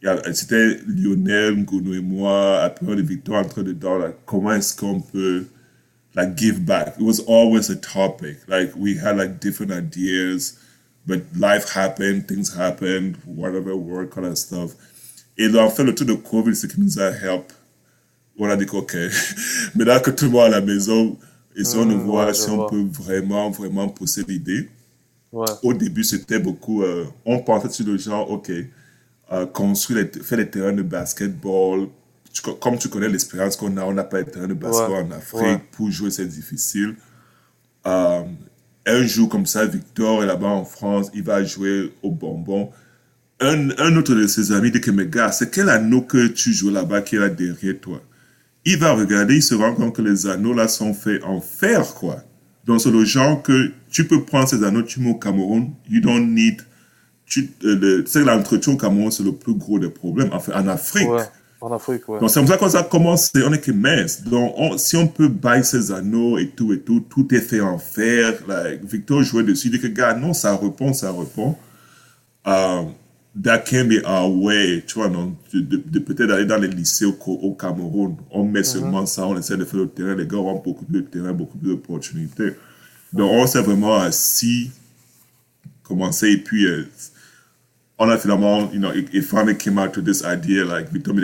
Il 0.00 0.06
y 0.06 0.08
a- 0.08 0.32
C'était 0.32 0.78
Lionel, 0.86 1.56
Ngounou 1.56 1.94
et 1.94 2.00
moi, 2.00 2.60
après 2.62 2.86
on 2.86 2.96
est 2.96 3.02
Victor 3.02 3.34
entre 3.36 3.62
dedans. 3.64 3.98
Like, 3.98 4.14
comment 4.26 4.52
est-ce 4.52 4.76
qu'on 4.76 5.00
peut 5.00 5.46
like 6.14 6.36
give 6.38 6.60
back? 6.60 6.94
It 6.98 7.02
was 7.04 7.20
always 7.26 7.70
a 7.70 7.74
topic. 7.76 8.36
Like 8.46 8.72
we 8.76 8.96
had 8.96 9.16
like 9.16 9.40
different 9.40 9.72
ideas, 9.72 10.54
but 11.04 11.22
life 11.36 11.74
happened, 11.74 12.28
things 12.28 12.54
happened, 12.56 13.16
whatever 13.26 13.74
work, 13.74 14.16
all 14.16 14.22
that 14.22 14.36
stuff. 14.36 14.76
Et 15.36 15.48
en 15.58 15.70
fait, 15.70 15.82
le 15.82 15.92
truc 15.92 16.06
de 16.08 16.14
COVID, 16.14 16.54
c'est 16.54 16.68
qui 16.72 16.80
nous 16.80 17.00
a 17.00 17.10
help. 17.10 17.52
On 18.38 18.48
a 18.48 18.56
dit 18.56 18.66
que, 18.66 18.76
OK, 18.76 18.96
maintenant 19.74 20.00
que 20.00 20.10
tout 20.10 20.26
le 20.26 20.30
monde 20.30 20.42
est 20.44 20.46
à 20.46 20.60
la 20.60 20.60
maison, 20.60 21.18
essayons 21.56 21.86
de 21.86 21.94
Mm, 21.94 21.96
voir 21.96 22.34
ouais, 22.34 22.34
si 22.34 22.50
on 22.50 22.60
vois. 22.60 22.62
peut 22.62 22.84
vraiment, 22.92 23.50
vraiment 23.50 23.88
pousser 23.88 24.24
l'idée 24.28 24.68
Ouais. 25.32 25.56
au 25.62 25.74
début, 25.74 26.04
c'était 26.04 26.38
beaucoup. 26.38 26.82
euh, 26.82 27.06
on 27.24 27.40
pensait 27.40 27.70
sur 27.70 27.86
le 27.86 27.96
genre, 27.98 28.30
OK, 28.30 28.50
euh, 29.32 29.46
construire, 29.46 30.06
les, 30.14 30.22
faire 30.22 30.38
des 30.38 30.48
terrains 30.50 30.72
de 30.72 30.82
basketball. 30.82 31.88
Tu 32.32 32.42
co- 32.42 32.54
comme 32.54 32.78
tu 32.78 32.88
connais 32.88 33.08
l'expérience 33.08 33.56
qu'on 33.56 33.76
a, 33.78 33.84
on 33.84 33.94
n'a 33.94 34.04
pas 34.04 34.22
de 34.22 34.30
terrain 34.30 34.48
de 34.48 34.54
basketball 34.54 34.96
Ouais, 34.96 35.06
en 35.06 35.10
Afrique. 35.12 35.70
Pour 35.72 35.90
jouer, 35.90 36.10
c'est 36.10 36.26
difficile. 36.26 36.96
Euh, 37.86 38.22
un 38.86 39.02
jour 39.06 39.28
comme 39.28 39.46
ça, 39.46 39.66
Victor 39.66 40.22
est 40.22 40.26
là-bas 40.26 40.48
en 40.48 40.64
France, 40.64 41.10
il 41.14 41.22
va 41.22 41.44
jouer 41.44 41.92
au 42.02 42.10
bonbon. 42.10 42.70
Un, 43.40 43.70
un 43.78 43.96
autre 43.96 44.14
de 44.14 44.26
ses 44.26 44.52
amis 44.52 44.70
dit 44.72 44.80
que, 44.80 44.90
mais 44.92 45.06
gars, 45.06 45.32
c'est 45.32 45.50
quel 45.52 45.68
anneau 45.70 46.02
que 46.02 46.28
tu 46.28 46.52
joues 46.52 46.70
là-bas 46.70 47.02
qui 47.02 47.16
est 47.16 47.20
là 47.20 47.28
derrière 47.30 47.80
toi? 47.80 48.02
Il 48.70 48.76
va 48.76 48.92
regarder, 48.92 49.36
il 49.36 49.42
se 49.42 49.54
rend 49.54 49.72
compte 49.72 49.94
que 49.96 50.02
les 50.02 50.26
anneaux 50.26 50.52
là 50.52 50.68
sont 50.68 50.92
faits 50.92 51.24
en 51.24 51.40
fer, 51.40 51.94
quoi. 51.94 52.18
Donc, 52.66 52.82
c'est 52.82 52.90
le 52.90 53.02
genre 53.02 53.42
que 53.42 53.72
tu 53.90 54.06
peux 54.06 54.24
prendre 54.24 54.46
ces 54.46 54.62
anneaux, 54.62 54.82
tu 54.82 55.00
mets 55.00 55.08
au 55.08 55.14
Cameroun, 55.14 55.70
you 55.88 56.02
don't 56.02 56.34
need. 56.34 56.60
Tu 57.24 57.50
euh, 57.64 58.04
sais, 58.04 58.22
l'entretien 58.22 58.74
au 58.74 58.76
Cameroun, 58.76 59.10
c'est 59.10 59.22
le 59.22 59.32
plus 59.32 59.54
gros 59.54 59.78
des 59.78 59.88
problèmes. 59.88 60.28
Enfin, 60.32 60.52
en 60.54 60.68
Afrique. 60.68 61.08
Ouais. 61.08 61.22
En 61.62 61.72
Afrique, 61.72 62.06
ouais. 62.10 62.20
Donc, 62.20 62.28
c'est 62.28 62.40
comme 62.40 62.46
ça 62.46 62.58
qu'on 62.58 62.74
a 62.74 62.82
commencé. 62.82 63.42
On 63.42 63.52
est 63.54 63.60
que 63.60 63.72
mince. 63.72 64.22
Donc, 64.22 64.52
on- 64.58 64.76
si 64.76 64.98
on 64.98 65.08
peut 65.08 65.28
bailler 65.28 65.62
ces 65.62 65.90
anneaux 65.90 66.36
et 66.36 66.48
tout 66.50 66.70
et 66.74 66.80
tout, 66.80 67.00
tout 67.08 67.26
est 67.34 67.40
fait 67.40 67.62
en 67.62 67.78
fer. 67.78 68.34
Like, 68.46 68.84
Victor 68.84 69.22
jouait 69.22 69.44
dessus. 69.44 69.68
Il 69.68 69.70
dit 69.70 69.80
que, 69.80 69.86
gars, 69.86 70.12
non, 70.12 70.34
ça 70.34 70.54
répond, 70.54 70.92
ça 70.92 71.10
répond. 71.10 71.56
Um, 72.44 72.92
that 73.42 73.64
can 73.66 73.86
be 73.88 74.02
our 74.04 74.28
way, 74.28 74.82
tu 74.86 74.94
vois, 74.94 75.08
non, 75.08 75.36
de, 75.52 75.60
de- 75.60 75.82
de 75.84 75.98
peut-être 76.00 76.30
aller 76.32 76.44
dans 76.44 76.56
les 76.58 76.68
lycées 76.68 77.04
au, 77.04 77.54
Cameroun. 77.54 78.16
On 78.30 78.44
met 78.44 78.64
seulement 78.64 79.06
ça, 79.06 79.26
on 79.26 79.38
essaie 79.38 79.56
de 79.56 79.64
faire 79.64 79.80
le 79.80 79.88
terrain. 79.88 80.14
Les 80.14 80.26
gars 80.26 80.38
ont 80.38 80.60
beaucoup 80.60 80.84
plus 80.84 81.02
de 81.02 81.06
terrain, 81.06 81.32
beaucoup 81.32 81.56
plus 81.58 81.68
d'opportunités. 81.68 82.54
Donc, 83.12 83.30
on 83.32 83.46
s'est 83.46 83.62
vraiment 83.62 83.96
assis, 83.96 84.70
commencé, 85.82 86.32
et 86.32 86.38
puis, 86.38 86.66
euh, 86.66 86.88
on 87.98 88.08
a 88.08 88.18
finalement, 88.18 88.70
you 88.72 88.78
know, 88.78 88.92
it, 88.92 89.08
it 89.12 89.22
finally 89.24 89.56
came 89.56 89.78
out 89.78 89.92
to 89.92 90.00
this 90.02 90.22
idea, 90.24 90.64
like, 90.64 90.92
Victor 90.92 91.14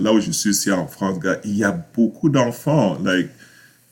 là 0.00 0.12
où 0.12 0.20
je 0.20 0.30
suis 0.30 0.50
ici 0.50 0.70
en 0.70 0.86
France, 0.86 1.18
gars, 1.18 1.38
il 1.44 1.56
y 1.56 1.64
a 1.64 1.72
beaucoup 1.72 2.28
d'enfants, 2.28 2.98
like, 3.02 3.30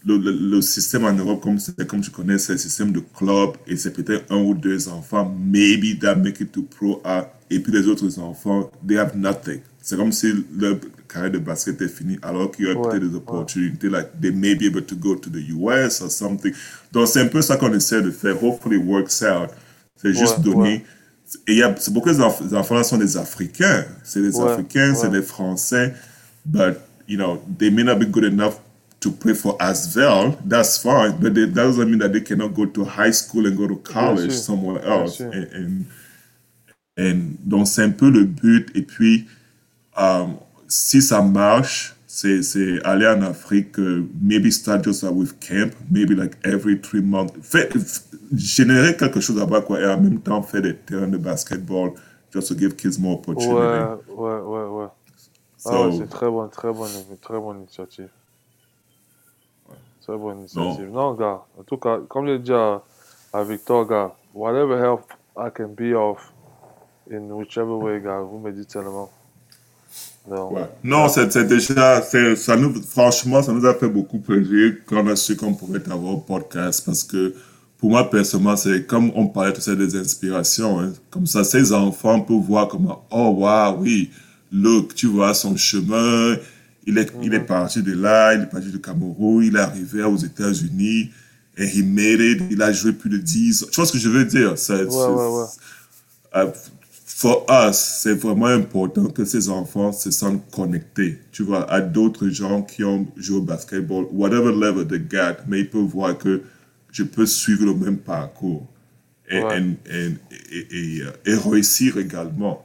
le, 0.05 0.16
le, 0.16 0.33
le 0.33 0.62
système 0.62 1.05
en 1.05 1.12
Europe, 1.12 1.43
comme, 1.43 1.59
comme 1.87 2.01
tu 2.01 2.11
connais, 2.11 2.38
c'est 2.38 2.55
un 2.55 2.59
système 2.59 2.93
de 2.93 3.01
club 3.01 3.51
et 3.66 3.77
c'est 3.77 3.93
peut-être 3.93 4.33
un 4.33 4.38
ou 4.38 4.55
deux 4.55 4.88
enfants, 4.88 5.35
maybe 5.38 5.99
that 5.99 6.16
make 6.16 6.40
it 6.40 6.53
to 6.53 6.62
Pro 6.62 7.03
A. 7.05 7.31
Et 7.51 7.59
puis 7.61 7.73
les 7.73 7.87
autres 7.89 8.19
enfants, 8.21 8.71
they 8.87 8.97
have 8.99 9.17
nothing. 9.17 9.61
C'est 9.83 9.97
comme 9.97 10.13
si 10.13 10.33
leur 10.57 10.77
carrière 11.09 11.33
de 11.33 11.39
basket 11.39 11.81
est 11.83 11.89
finie 11.89 12.19
alors 12.23 12.51
qu'il 12.53 12.67
y 12.67 12.71
a 12.71 12.75
Ouais, 12.75 12.89
peut-être 12.89 13.09
des 13.11 13.17
opportunités, 13.17 13.89
like 13.89 14.09
they 14.21 14.31
may 14.31 14.55
be 14.55 14.65
able 14.67 14.85
to 14.85 14.95
go 14.95 15.17
to 15.17 15.31
the 15.31 15.43
US 15.57 16.01
or 16.03 16.11
something. 16.11 16.53
Donc 16.93 17.09
c'est 17.09 17.21
un 17.21 17.27
peu 17.27 17.43
ça 17.43 17.57
qu'on 17.57 17.73
essaie 17.73 18.03
de 18.03 18.11
faire. 18.11 18.43
Hopefully 18.43 18.77
it 18.77 18.85
works 18.87 19.23
out. 19.23 19.51
C'est 19.97 20.13
juste 20.15 20.39
Ouais, 20.39 20.45
donner. 20.45 20.61
ouais. 20.75 20.85
Et 21.47 21.53
il 21.53 21.59
y 21.59 21.63
a, 21.63 21.75
c'est 21.79 21.93
beaucoup 21.93 22.11
des 22.11 22.19
enf- 22.19 22.47
des 22.47 22.55
enfants-là 22.55 22.83
sont 22.85 22.99
des 22.99 23.17
Africains. 23.17 23.85
C'est 24.05 24.21
des 24.21 24.37
Ouais, 24.37 24.51
Africains, 24.51 24.95
c'est 24.95 25.11
des 25.11 25.23
Français. 25.23 25.95
But, 26.45 26.77
you 27.09 27.17
know, 27.17 27.41
they 27.59 27.71
may 27.71 27.85
not 27.85 27.97
be 27.97 28.05
good 28.07 28.25
enough 28.25 28.55
to 29.01 29.11
play 29.11 29.35
for 29.35 29.57
Asvel. 29.61 30.35
That's 30.49 30.79
fine. 30.79 31.15
But 31.21 31.35
that 31.35 31.49
doesn't 31.55 31.89
mean 31.89 31.99
that 32.01 32.11
they 32.13 32.23
cannot 32.23 32.49
go 32.55 32.67
to 32.67 32.85
high 32.85 33.13
school 33.13 33.47
and 33.47 33.57
go 33.57 33.67
to 33.69 33.77
college 33.77 34.33
somewhere 34.33 34.83
else. 34.85 35.21
And, 35.21 35.47
and, 35.55 35.85
and 37.01 37.37
donc, 37.45 37.67
c'est 37.69 37.83
un 37.83 37.91
peu 37.91 38.11
le 38.11 38.25
but. 38.25 38.71
Et 38.77 38.83
puis, 38.83 39.27
um, 39.97 40.35
si 40.69 41.01
ça 41.03 41.23
marche, 41.23 41.95
c'est 42.07 42.43
c'est 42.43 42.83
aller 42.85 43.07
en 43.07 43.23
Afrique, 43.23 43.79
euh, 43.79 44.07
maybe 44.21 44.51
start 44.51 44.85
just 44.85 45.03
uh, 45.03 45.07
with 45.09 45.39
camp, 45.41 45.73
maybe 45.91 46.11
like 46.15 46.37
every 46.45 46.81
three 46.81 47.01
months. 47.03 47.33
Fait, 47.43 47.73
générer 48.35 48.97
quelque 48.97 49.21
chose 49.21 49.37
là-bas, 49.37 49.63
quoi, 49.63 49.81
et 49.81 49.87
en 49.87 50.01
même 50.01 50.21
temps 50.21 50.43
faire 50.43 50.63
des 50.63 50.77
terrains 50.77 51.09
de 51.09 51.19
basketball, 51.19 51.93
just 52.33 52.49
to 52.49 52.59
give 52.59 52.75
kids 52.77 52.99
more 52.99 53.15
opportunity. 53.15 53.55
Ouais, 53.55 54.15
ouais, 54.15 54.41
ouais, 54.41 54.69
ouais. 54.69 54.89
Ah 55.67 55.71
So- 55.71 55.87
ouais, 55.87 55.97
c'est 55.99 56.09
très 56.09 56.31
bonne, 56.31 56.51
très 56.51 56.73
bonne, 56.73 56.91
très 57.21 57.39
bonne 57.39 57.59
initiative. 57.61 58.09
Très 60.03 60.17
bonne 60.17 60.39
initiative. 60.41 60.91
Non, 60.91 61.15
gars, 61.15 61.43
en 61.59 61.63
tout 61.63 61.77
cas, 61.77 61.99
comme 62.09 62.27
je 62.27 62.33
l'ai 62.33 62.39
dit 62.39 62.53
à, 62.53 62.83
à 63.33 63.45
Victor, 63.45 63.87
gars, 63.87 64.15
whatever 64.35 64.77
help 64.79 65.03
I 65.37 65.49
can 65.55 65.69
be 65.77 65.95
of 65.95 66.19
in 67.11 67.31
whichever 67.31 67.73
way, 67.73 68.01
gars, 68.01 68.20
vous 68.20 68.38
me 68.38 68.53
dites 68.53 68.70
seulement. 68.70 69.11
Ouais. 70.29 70.68
Non, 70.85 71.09
c'est 71.09 71.44
déjà, 71.46 72.03
ça 72.03 72.57
nous, 72.57 72.75
franchement, 72.83 73.42
ça 73.42 73.53
nous 73.53 73.66
a 73.66 73.75
fait 73.75 73.88
beaucoup 73.88 74.18
plaisir 74.18 74.75
quand 74.87 75.03
on 75.03 75.09
a 75.09 75.16
su 75.16 75.35
qu'on 75.35 75.55
pourrait 75.55 75.83
avoir 75.90 76.14
un 76.14 76.18
podcast 76.18 76.85
parce 76.85 77.03
que 77.03 77.35
pour 77.79 77.90
moi, 77.90 78.09
personnellement, 78.09 78.57
c'est 78.57 78.87
comme 78.87 79.11
on 79.14 79.27
parlait 79.27 79.55
tout 79.55 79.62
ça 79.62 79.75
des 79.75 79.96
inspirations. 79.96 80.79
hein. 80.81 80.92
Comme 81.11 81.27
ça, 81.27 81.42
ces 81.42 81.73
enfants 81.73 82.20
peuvent 82.20 82.37
voir 82.37 82.68
comment, 82.68 83.07
oh, 83.11 83.35
wow, 83.38 83.79
oui, 83.81 84.11
look, 84.53 84.94
tu 84.94 85.07
vois 85.07 85.33
son 85.33 85.57
chemin, 85.57 86.37
il 86.87 86.99
est, 86.99 87.11
il 87.23 87.33
est 87.33 87.40
parti 87.40 87.83
de 87.83 87.92
là, 87.92 88.35
il 88.35 88.42
est 88.42 88.51
parti 88.51 88.70
du 88.70 88.81
Cameroun, 88.81 89.42
il 89.42 89.57
est 89.57 89.61
arrivé 89.61 90.03
aux 90.03 90.16
États-Unis, 90.18 91.11
et 91.57 91.64
he 91.64 91.83
made 91.83 92.20
it, 92.20 92.42
il 92.51 92.61
a 92.62 92.70
joué 92.70 92.92
plus 92.92 93.11
de 93.11 93.16
10 93.16 93.64
ans. 93.64 93.66
Tu 93.70 93.77
vois 93.77 93.87
ce 93.87 93.92
que 93.92 93.99
je 93.99 94.11
veux 94.11 94.27
dire? 94.27 94.55
Ouais, 94.68 94.85
ouais, 94.85 95.44
ouais. 96.35 96.53
For 97.20 97.44
us, 97.50 97.76
c'est 98.02 98.14
vraiment 98.14 98.46
important 98.46 99.04
que 99.11 99.26
ces 99.26 99.50
enfants 99.50 99.92
se 99.92 100.11
sentent 100.11 100.50
connectés, 100.50 101.18
tu 101.33 101.42
vois, 101.42 101.70
à 101.70 101.83
d'autres 101.83 102.30
gens 102.30 102.62
qui 102.62 102.83
ont 102.83 103.06
joué 103.14 103.37
au 103.37 103.42
basketball, 103.42 104.06
whatever 104.11 104.52
level 104.52 104.87
they 104.88 105.02
get, 105.11 105.37
mais 105.46 105.61
ils 105.61 105.68
peuvent 105.68 105.83
voir 105.83 106.16
que 106.16 106.40
je 106.90 107.02
peux 107.02 107.26
suivre 107.26 107.66
le 107.66 107.74
même 107.74 107.98
parcours 107.98 108.66
et, 109.28 109.38
Ouais. 109.42 109.59
and- 109.59 109.74
and- 109.92 110.16
et, 110.50 110.66
et, 110.70 111.02
et 111.26 111.35
réussir 111.35 111.98
également. 111.98 112.64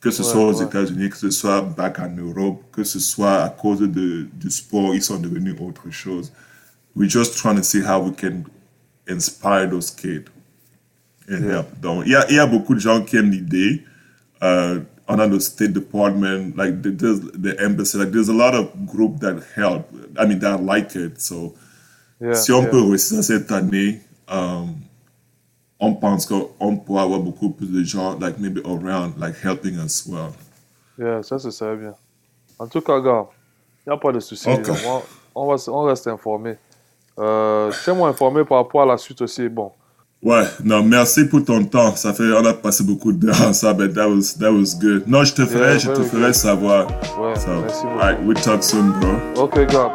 Que 0.00 0.10
ce 0.10 0.22
Ouais, 0.22 0.28
soit 0.28 0.44
aux 0.48 0.58
ouais. 0.58 0.64
États-Unis, 0.66 1.10
que 1.10 1.16
ce 1.16 1.30
soit 1.30 1.62
back 1.62 2.00
en 2.00 2.10
Europe, 2.10 2.64
que 2.72 2.82
ce 2.82 2.98
soit 2.98 3.44
à 3.44 3.48
cause 3.48 3.78
de, 3.80 4.26
du 4.34 4.50
sport, 4.50 4.92
ils 4.96 5.02
sont 5.02 5.18
devenus 5.20 5.54
autre 5.60 5.88
chose. 5.92 6.32
We're 6.96 7.08
just 7.08 7.36
trying 7.36 7.56
to 7.58 7.62
see 7.62 7.80
how 7.80 8.00
we 8.02 8.12
can 8.20 8.42
inspire 9.08 9.70
those 9.70 9.92
kids. 9.92 10.24
Yeah. 11.28 11.64
Donc, 11.80 12.04
il 12.06 12.12
y 12.12 12.14
a, 12.14 12.30
il 12.30 12.36
y 12.36 12.38
a 12.38 12.46
beaucoup 12.46 12.74
de 12.74 12.80
gens 12.80 13.02
qui 13.02 13.16
aiment 13.16 13.30
l'idée. 13.30 13.82
Uh, 14.42 14.80
on 15.08 15.18
a 15.18 15.28
the 15.28 15.40
State 15.40 15.72
Department, 15.72 16.56
like 16.56 16.82
the, 16.82 16.90
the 16.90 17.56
embassy, 17.60 17.98
like 17.98 18.10
there's 18.10 18.28
a 18.28 18.34
lot 18.34 18.54
of 18.54 18.68
group 18.86 19.20
that 19.20 19.42
help. 19.54 19.88
I 20.18 20.26
mean, 20.26 20.38
that 20.40 20.62
like 20.62 20.96
it. 20.96 21.20
So, 21.20 21.54
yeah, 22.20 22.34
si 22.34 22.52
on 22.52 22.62
yeah. 22.62 22.70
peut 22.70 22.80
réussir 22.80 23.22
cette 23.22 23.50
année, 23.52 24.00
um, 24.28 24.76
on 25.78 25.94
pense 25.94 26.26
qu'on 26.26 26.76
pourra 26.78 27.02
avoir 27.02 27.20
beaucoup 27.20 27.50
plus 27.50 27.70
de 27.70 27.82
gens, 27.82 28.18
like 28.18 28.38
maybe 28.38 28.60
around, 28.64 29.18
like 29.18 29.34
helping 29.42 29.78
us 29.78 30.06
well. 30.06 30.32
Yeah, 30.98 31.22
ça, 31.22 31.38
c'est 31.38 31.50
ça 31.50 31.74
bien. 31.74 31.94
En 32.58 32.66
tout 32.66 32.80
cas, 32.80 33.00
gars, 33.00 33.26
il 33.86 33.90
n'y 33.90 33.94
a 33.94 33.98
pas 33.98 34.12
de 34.12 34.20
souci. 34.20 34.48
Ok. 34.48 34.68
On, 34.86 35.02
on, 35.34 35.46
va, 35.48 35.56
on 35.68 35.82
reste 35.82 36.06
informé. 36.06 36.56
Euh, 37.18 37.70
Tiens-moi 37.82 38.08
informé 38.08 38.44
par 38.44 38.58
rapport 38.58 38.82
à 38.82 38.86
la 38.86 38.96
suite 38.96 39.20
aussi. 39.20 39.48
Bon, 39.48 39.72
Ouais, 40.24 40.44
non, 40.64 40.82
merci 40.82 41.26
pour 41.26 41.44
ton 41.44 41.62
temps. 41.64 41.94
Ça 41.96 42.14
fait, 42.14 42.32
on 42.32 42.44
a 42.46 42.54
passé 42.54 42.82
beaucoup 42.82 43.12
d'heures 43.12 43.42
ensemble, 43.46 43.88
but 43.88 43.94
that 43.94 44.08
was, 44.08 44.34
that 44.38 44.50
was 44.50 44.74
good. 44.80 45.02
Non, 45.06 45.22
je 45.22 45.34
te 45.34 45.44
ferai, 45.44 45.72
Yeah, 45.72 45.78
je 45.78 45.90
te 45.90 46.02
ferai 46.02 46.22
good. 46.28 46.34
savoir. 46.34 46.86
ouais, 47.20 47.34
So, 47.36 47.50
merci 47.60 47.82
beaucoup. 47.84 47.98
alright, 48.00 48.18
we'll 48.24 48.40
talk 48.40 48.62
soon, 48.64 48.92
bro. 49.00 49.42
Ok, 49.42 49.66
gars. 49.70 49.90